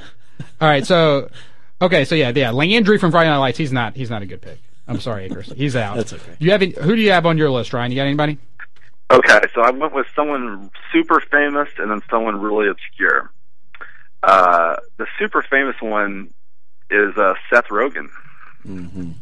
[0.61, 0.87] All right.
[0.87, 1.31] So,
[1.83, 2.05] okay.
[2.05, 2.51] So yeah, yeah.
[2.53, 3.59] Landry from Friday Night Lights.
[3.59, 3.97] He's not.
[3.97, 4.61] He's not a good pick.
[4.87, 5.53] I'm sorry, Akers.
[5.57, 5.97] He's out.
[5.97, 6.37] That's okay.
[6.39, 7.91] You have any- who do you have on your list, Ryan?
[7.91, 8.39] You got anybody?
[9.11, 13.31] Okay, so I went with someone super famous and then someone really obscure.
[14.23, 16.33] Uh, the super famous one
[16.91, 18.09] is uh, Seth Rogen.
[18.67, 19.13] Mm-hmm.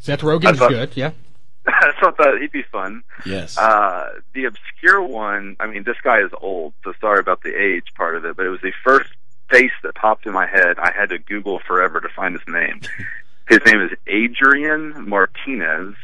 [0.00, 0.96] Seth Rogen's thought- good.
[0.96, 1.12] Yeah.
[1.68, 3.02] I thought that he'd be fun.
[3.26, 3.58] Yes.
[3.58, 7.92] Uh, the obscure one, I mean, this guy is old, so sorry about the age
[7.94, 9.10] part of it, but it was the first
[9.50, 10.78] face that popped in my head.
[10.78, 12.80] I had to Google forever to find his name.
[13.48, 15.94] his name is Adrian Martinez,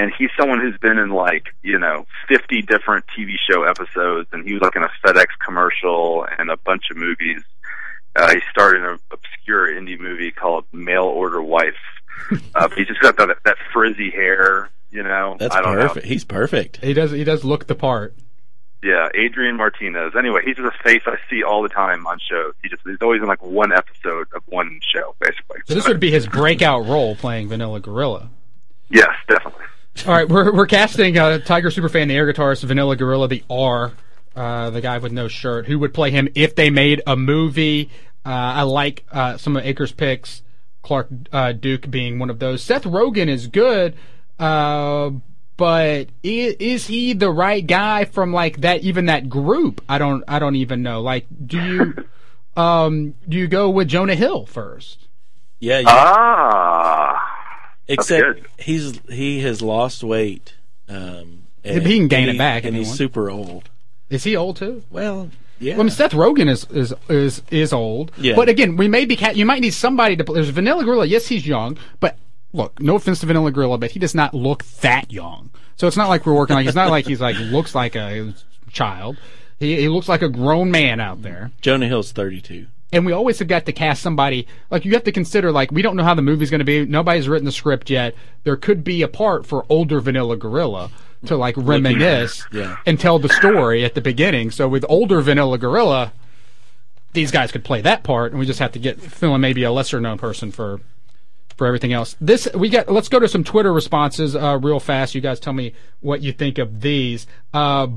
[0.00, 4.46] and he's someone who's been in like, you know, 50 different TV show episodes, and
[4.46, 7.42] he was like in a FedEx commercial and a bunch of movies.
[8.16, 11.74] Uh, he starred in an obscure indie movie called Mail Order Wife.
[12.54, 15.36] Uh, but he's just got that, that frizzy hair, you know.
[15.38, 15.88] That's I don't know.
[15.88, 16.06] perfect.
[16.06, 16.76] He's perfect.
[16.84, 17.10] He does.
[17.12, 18.14] He does look the part.
[18.82, 20.12] Yeah, Adrian Martinez.
[20.16, 22.52] Anyway, he's just a face I see all the time on shows.
[22.62, 25.60] He just he's always in like one episode of one show, basically.
[25.64, 28.28] So this would be his breakout role playing Vanilla Gorilla.
[28.90, 29.64] Yes, definitely.
[30.06, 33.92] All right, we're we're casting uh, Tiger Superfan, the air guitarist, Vanilla Gorilla, the R,
[34.34, 35.66] uh, the guy with no shirt.
[35.66, 37.90] Who would play him if they made a movie?
[38.24, 40.42] Uh, I like uh, some of Akers' picks.
[40.82, 42.62] Clark uh, Duke being one of those.
[42.62, 43.94] Seth Rogen is good,
[44.38, 45.10] uh,
[45.58, 48.80] but is, is he the right guy from like that?
[48.80, 49.84] Even that group?
[49.88, 50.24] I don't.
[50.26, 51.02] I don't even know.
[51.02, 51.94] Like, do you
[52.60, 55.08] um, do you go with Jonah Hill first?
[55.60, 55.80] Yeah.
[55.80, 56.99] you- Ah.
[57.92, 60.54] Except he's he has lost weight.
[60.88, 62.98] Um, He can gain and it back and he's wants.
[62.98, 63.68] super old.
[64.08, 64.82] Is he old too?
[64.90, 65.72] Well, yeah.
[65.74, 68.12] Well, I mean, Seth Rogen is is is is old.
[68.16, 68.34] Yeah.
[68.36, 70.24] But again, we may be ca- you might need somebody to.
[70.24, 70.34] play.
[70.36, 71.04] There's Vanilla Gorilla.
[71.06, 72.16] Yes, he's young, but
[72.52, 75.50] look, no offense to Vanilla Gorilla, but he does not look that young.
[75.76, 78.34] So it's not like we're working like it's not like he's like looks like a
[78.72, 79.16] child.
[79.58, 81.50] He, he looks like a grown man out there.
[81.60, 82.66] Jonah Hill's 32.
[82.92, 85.80] And we always have got to cast somebody like you have to consider like we
[85.82, 86.84] don't know how the movie's going to be.
[86.84, 88.14] Nobody's written the script yet.
[88.42, 90.90] There could be a part for older Vanilla Gorilla
[91.26, 92.78] to like reminisce Yeah.
[92.86, 94.50] and tell the story at the beginning.
[94.50, 96.12] So with older Vanilla Gorilla,
[97.12, 99.62] these guys could play that part, and we just have to get fill in maybe
[99.62, 100.80] a lesser known person for
[101.56, 102.16] for everything else.
[102.20, 102.88] This we got.
[102.90, 105.14] Let's go to some Twitter responses uh, real fast.
[105.14, 107.26] You guys tell me what you think of these.
[107.52, 107.88] Uh,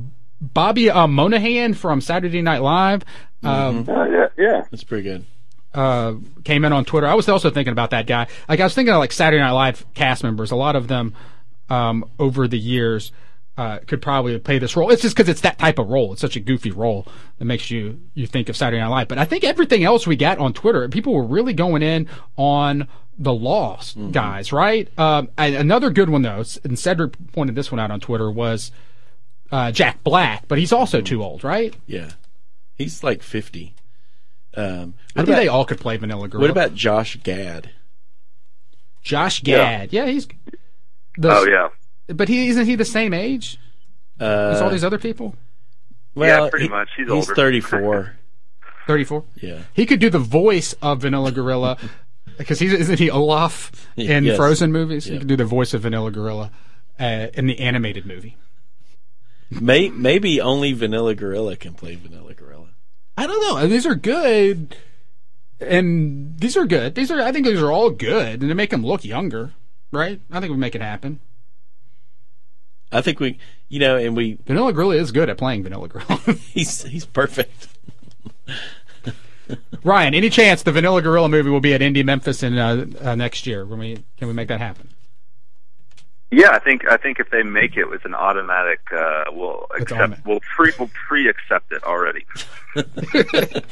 [0.53, 3.03] Bobby uh, Moynihan from Saturday Night Live.
[3.43, 4.61] Um, Oh, yeah, yeah.
[4.71, 5.25] That's pretty good.
[5.73, 7.07] uh, came in on Twitter.
[7.07, 8.27] I was also thinking about that guy.
[8.47, 10.51] Like I was thinking of like Saturday Night Live cast members.
[10.51, 11.15] A lot of them
[11.69, 13.11] um, over the years
[13.57, 14.89] uh, could probably play this role.
[14.91, 16.11] It's just because it's that type of role.
[16.13, 17.07] It's such a goofy role
[17.39, 19.07] that makes you you think of Saturday Night Live.
[19.07, 22.87] But I think everything else we got on Twitter, people were really going in on
[23.17, 24.87] the Lost guys, right?
[24.99, 28.71] Um, and another good one though, and Cedric pointed this one out on Twitter was
[29.53, 31.75] uh, Jack Black, but he's also too old, right?
[31.85, 32.11] Yeah.
[32.75, 33.75] He's like 50.
[34.55, 36.41] Um, I think about, they all could play Vanilla Girl.
[36.41, 37.69] what about Josh Gad?
[39.01, 39.91] Josh Gad?
[39.93, 40.27] Yeah, he's.
[41.17, 41.69] The, Oh, yeah.
[42.13, 43.57] But he isn't he the same age
[44.19, 45.35] Uh, as all these other people?
[46.15, 46.89] well, Yeah, pretty he- much.
[46.97, 47.35] He's he's older.
[47.35, 48.15] 34.
[48.85, 49.23] Thirty four.
[49.41, 49.59] yeah.
[49.73, 51.77] He could do the voice of Vanilla Gorilla
[52.37, 54.35] because he's isn't he Olaf in Yes.
[54.35, 55.05] Frozen movies?
[55.05, 55.19] He Yeah.
[55.19, 56.51] could do the voice of Vanilla Gorilla
[56.99, 58.35] uh, in the animated movie.
[59.61, 62.69] May, maybe only Vanilla Gorilla can play Vanilla Gorilla.
[63.17, 63.67] I don't know.
[63.67, 64.75] These are good,
[65.59, 66.95] and these are good.
[66.95, 69.53] These are I think these are all good, and they make him look younger,
[69.91, 70.19] right?
[70.31, 71.19] I think we make it happen.
[72.91, 73.39] I think we,
[73.69, 76.19] you know, and we, Vanilla Gorilla is good at playing Vanilla Gorilla.
[76.51, 77.67] he's he's perfect.
[79.83, 83.15] Ryan, any chance the Vanilla Gorilla movie will be at Indie Memphis in uh, uh,
[83.15, 83.65] next year?
[83.65, 84.89] When we can we make that happen?
[86.35, 89.91] Yeah, I think I think if they make it with an automatic, uh, we'll It's
[89.91, 90.25] accept.
[90.25, 92.25] We'll pre we'll pre accept it already.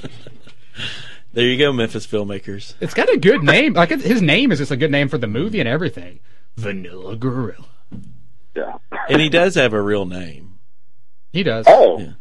[1.33, 2.73] There you go, Memphis filmmakers.
[2.81, 3.71] It's got a good name.
[3.73, 6.19] Like his name is just a good name for the movie and everything.
[6.57, 7.67] Vanilla Gorilla.
[8.53, 8.77] Yeah.
[9.07, 10.59] And he does have a real name.
[11.31, 11.65] He does.
[11.69, 12.11] Oh, Yeah.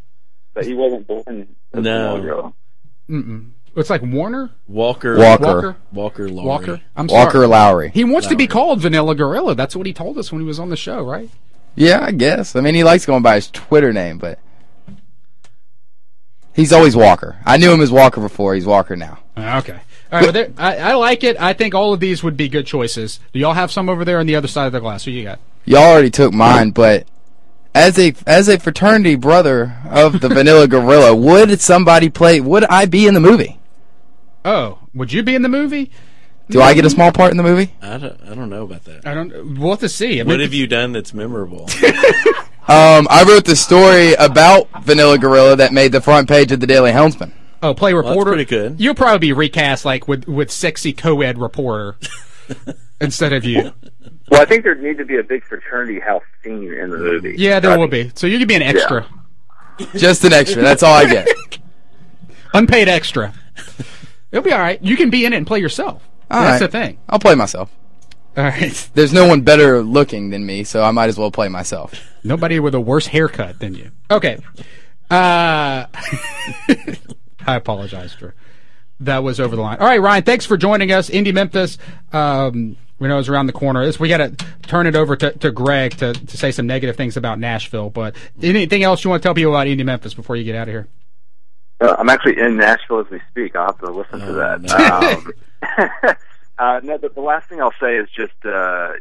[0.55, 1.57] but he wasn't born.
[1.75, 2.17] No.
[2.17, 2.57] a girl.
[3.09, 3.51] Mm-mm.
[3.77, 5.17] It's like Warner Walker.
[5.17, 5.45] Walker.
[5.45, 6.47] Walker Walker Lowry.
[6.47, 6.81] Walker.
[6.97, 7.47] I'm Walker sorry.
[7.47, 7.91] Lowry.
[7.91, 9.55] He wants to be called Vanilla Gorilla.
[9.55, 11.31] That's what he told us when he was on the show, right?
[11.77, 12.57] Yeah, I guess.
[12.57, 14.39] I mean, he likes going by his Twitter name, but
[16.55, 17.39] he's always Walker.
[17.47, 18.55] I knew him as Walker before.
[18.55, 19.19] He's Walker now.
[19.37, 19.79] Uh, Okay.
[20.13, 20.23] All right.
[20.25, 21.41] Well, there, I, I like it.
[21.41, 23.21] I think all of these would be good choices.
[23.33, 25.05] Do y'all have some over there on the other side of the glass?
[25.05, 25.39] Who you got?
[25.65, 27.07] Y'all already took mine, but
[27.77, 32.41] as a as a fraternity brother of the Vanilla Gorilla, would somebody play?
[32.41, 33.60] Would I be in the movie?
[34.45, 35.91] Oh, would you be in the movie?
[36.49, 37.73] Do I get a small part in the movie?
[37.81, 39.07] I don't, I don't know about that.
[39.07, 39.59] I don't.
[39.59, 40.21] We'll have to see.
[40.21, 41.69] I What have you done that's memorable?
[42.69, 46.69] Um, I wrote the story about Vanilla Gorilla that made the front page of the
[46.69, 47.33] Daily Helmsman.
[47.65, 48.31] Oh, play Well, that's reporter.
[48.31, 48.81] pretty good.
[48.81, 51.97] You'll probably be recast like with with sexy co-ed reporter
[53.01, 53.73] instead of you.
[54.31, 57.35] Well, I think there'd need to be a big fraternity house scene in the movie.
[57.39, 58.21] Yeah, there I will think- be.
[58.21, 59.05] So you could be an extra,
[59.97, 60.63] Just an extra.
[60.63, 61.27] That's all I get.
[62.55, 63.33] unpaid extra.
[64.33, 64.81] It'll be all right.
[64.83, 66.07] You can be in it and play yourself.
[66.31, 66.71] All That's right.
[66.71, 66.99] the thing.
[67.09, 67.71] I'll play myself.
[68.37, 68.89] All right.
[68.95, 71.93] There's no one better looking than me, so I might as well play myself.
[72.23, 73.91] Nobody with a worse haircut than you.
[74.11, 74.39] Okay.
[75.11, 75.87] Uh,
[77.47, 78.35] I apologize, for
[79.01, 79.79] That was over the line.
[79.79, 81.11] All right, Ryan, thanks for joining us.
[81.11, 81.79] Indie Memphis.
[82.13, 83.85] Um, we know it's around the corner.
[83.85, 84.31] This- We got to
[84.63, 87.91] turn it over to, to Greg to, to say some negative things about Nashville.
[87.91, 90.69] But anything else you want to tell people about Indie Memphis before you get out
[90.69, 90.87] of here?
[91.81, 93.57] Uh, I'm actually in Nashville as we speak.
[93.57, 94.61] I'll have to listen to Oh, that.
[94.63, 95.19] no.
[95.19, 96.17] Um,
[96.59, 98.93] uh, no, the, the last thing I'll say is just uh,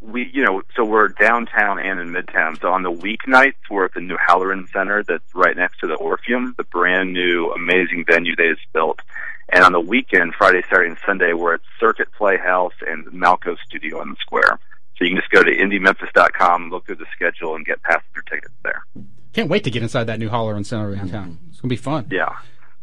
[0.00, 2.60] we, you know, so we're downtown and in Midtown.
[2.60, 5.94] So on the weeknights, we're at the New Halloran Center that's right next to the
[5.94, 9.00] Orpheum, the brand new, amazing venue they just built.
[9.48, 14.00] And on the weekend, Friday, Saturday, and Sunday, we're at Circuit Playhouse and Malco Studio
[14.02, 14.58] in the Square.
[14.96, 18.54] So you can just go to indiememphis.com, look through the schedule, and get passenger tickets
[18.62, 18.84] there.
[19.32, 21.38] Can't wait to get inside that new Halloran Center downtown.
[21.48, 22.06] It's going to be fun.
[22.10, 22.26] Yeah.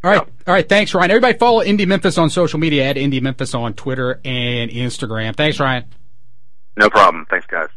[0.04, 0.20] All right.
[0.20, 0.68] All right.
[0.68, 1.12] Thanks, Ryan.
[1.12, 5.36] Everybody follow Indie Memphis on social media at Indie Memphis on Twitter and Instagram.
[5.36, 5.86] Thanks, Ryan.
[6.78, 7.26] No problem.
[7.30, 7.68] Thanks, guys.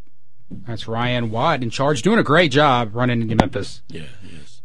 [0.49, 3.81] That's Ryan Watt in charge, doing a great job running Indie Memphis.
[3.89, 4.61] yeah, yes.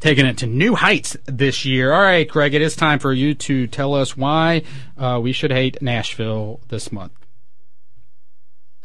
[0.00, 1.92] taking it to new heights this year.
[1.92, 4.62] All right, Greg, it is time for you to tell us why
[4.96, 7.12] uh, we should hate Nashville this month.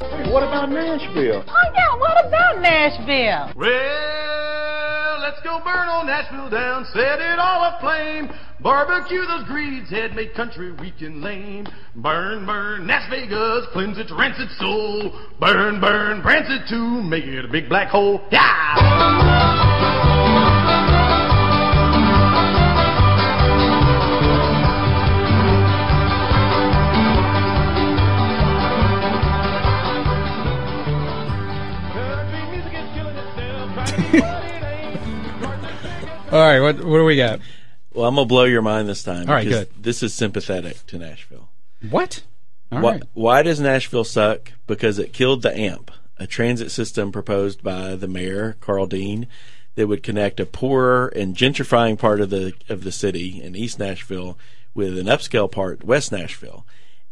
[0.04, 1.46] Hey, what about Nashville?
[1.48, 3.54] Oh, yeah, what about Nashville?
[3.56, 8.30] Well, let's go burn on Nashville down, set it all aflame.
[8.60, 11.68] Barbecue those greeds, head make country weak and lame.
[11.96, 15.14] Burn, burn, Las Vegas, cleanse its rancid soul.
[15.40, 18.22] Burn, burn, prance it too, make it a big black hole.
[36.34, 37.42] All right, what what do we got?
[37.94, 39.30] Well, I'm gonna blow your mind this time.
[39.30, 39.84] All right, because good.
[39.84, 41.50] This is sympathetic to Nashville.
[41.92, 42.24] What?
[42.72, 43.04] All why, right.
[43.14, 44.52] why does Nashville suck?
[44.66, 49.28] Because it killed the AMP, a transit system proposed by the mayor Karl Dean
[49.76, 53.78] that would connect a poorer and gentrifying part of the of the city in East
[53.78, 54.36] Nashville
[54.74, 56.66] with an upscale part, West Nashville.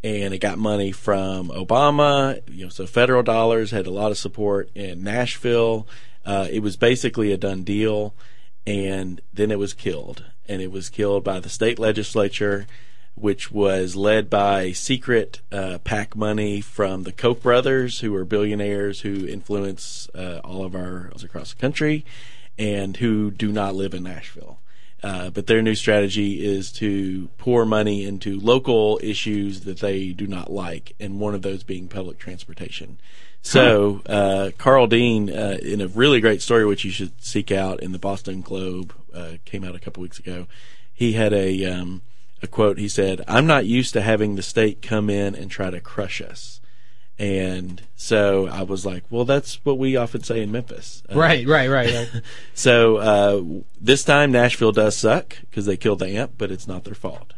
[0.03, 4.17] And it got money from Obama, you know, so federal dollars had a lot of
[4.17, 5.87] support in Nashville.
[6.25, 8.15] Uh, it was basically a done deal,
[8.65, 10.25] and then it was killed.
[10.47, 12.67] And it was killed by the state legislature,
[13.15, 19.01] which was led by secret uh, PAC money from the Koch brothers, who are billionaires
[19.01, 22.05] who influence uh, all of our across the country,
[22.57, 24.59] and who do not live in Nashville.
[25.03, 30.27] Uh, but their new strategy is to pour money into local issues that they do
[30.27, 32.99] not like, and one of those being public transportation.
[33.43, 37.81] So, uh, Karl Dean, uh, in a really great story, which you should seek out
[37.81, 40.47] in the Boston Globe, uh, came out a couple weeks ago.
[40.93, 42.01] He had a um,
[42.43, 42.77] a quote.
[42.77, 46.21] He said, "I'm not used to having the state come in and try to crush
[46.21, 46.61] us."
[47.21, 51.03] And so I was like, well, that's what we often say in Memphis.
[51.07, 52.09] Uh, Right, right, right, right.
[52.55, 56.83] so uh, this time Nashville does suck because they killed the amp, but it's not
[56.83, 57.33] their fault.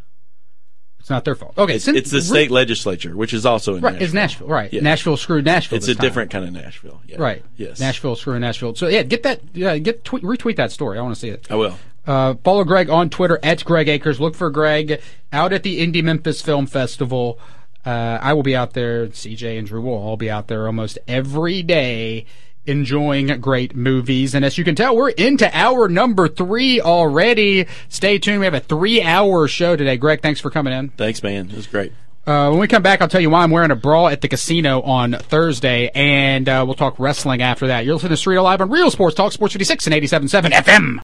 [1.04, 1.54] It's not their fault.
[1.58, 4.06] Okay, It's, it's the state legislature, which is also in Right, Nashville.
[4.06, 4.48] it's Nashville.
[4.48, 4.80] Right, Yeah.
[4.80, 5.76] Nashville screwed Nashville.
[5.76, 6.02] It's a time.
[6.02, 7.02] different kind of Nashville.
[7.06, 7.18] Yeah.
[7.20, 7.44] Right.
[7.58, 7.78] Yes.
[7.82, 8.74] Nashville screwed Nashville.
[8.76, 9.42] So yeah, get that.
[9.54, 10.98] Yeah, get tweet, retweet that story.
[10.98, 11.46] I want to see it.
[11.52, 11.78] I will.
[12.08, 14.22] Uh, follow Greg on Twitter at Greg Akers.
[14.22, 15.02] Look for Greg
[15.34, 17.38] out at the Indie Memphis Film Festival.
[17.86, 19.08] Uh, I will be out there.
[19.08, 22.26] CJ and Drew will all be out there almost every day
[22.66, 24.34] enjoying great movies.
[24.34, 27.68] And as you can tell, we're into hour number three already.
[27.90, 28.40] Stay tuned.
[28.40, 29.98] We have a three hour show today.
[29.98, 30.90] Greg, thanks for coming in.
[30.90, 31.50] Thanks, man.
[31.50, 31.92] It was great.
[32.26, 34.30] Uh, when we come back, I'll tell you why I'm wearing a bra at the
[34.30, 37.84] casino on Thursday, and uh, we'll talk wrestling after that.
[37.84, 41.00] You're listening to Cerrito Live on Real Sports Talk, Sports 56 and 87.7 FM.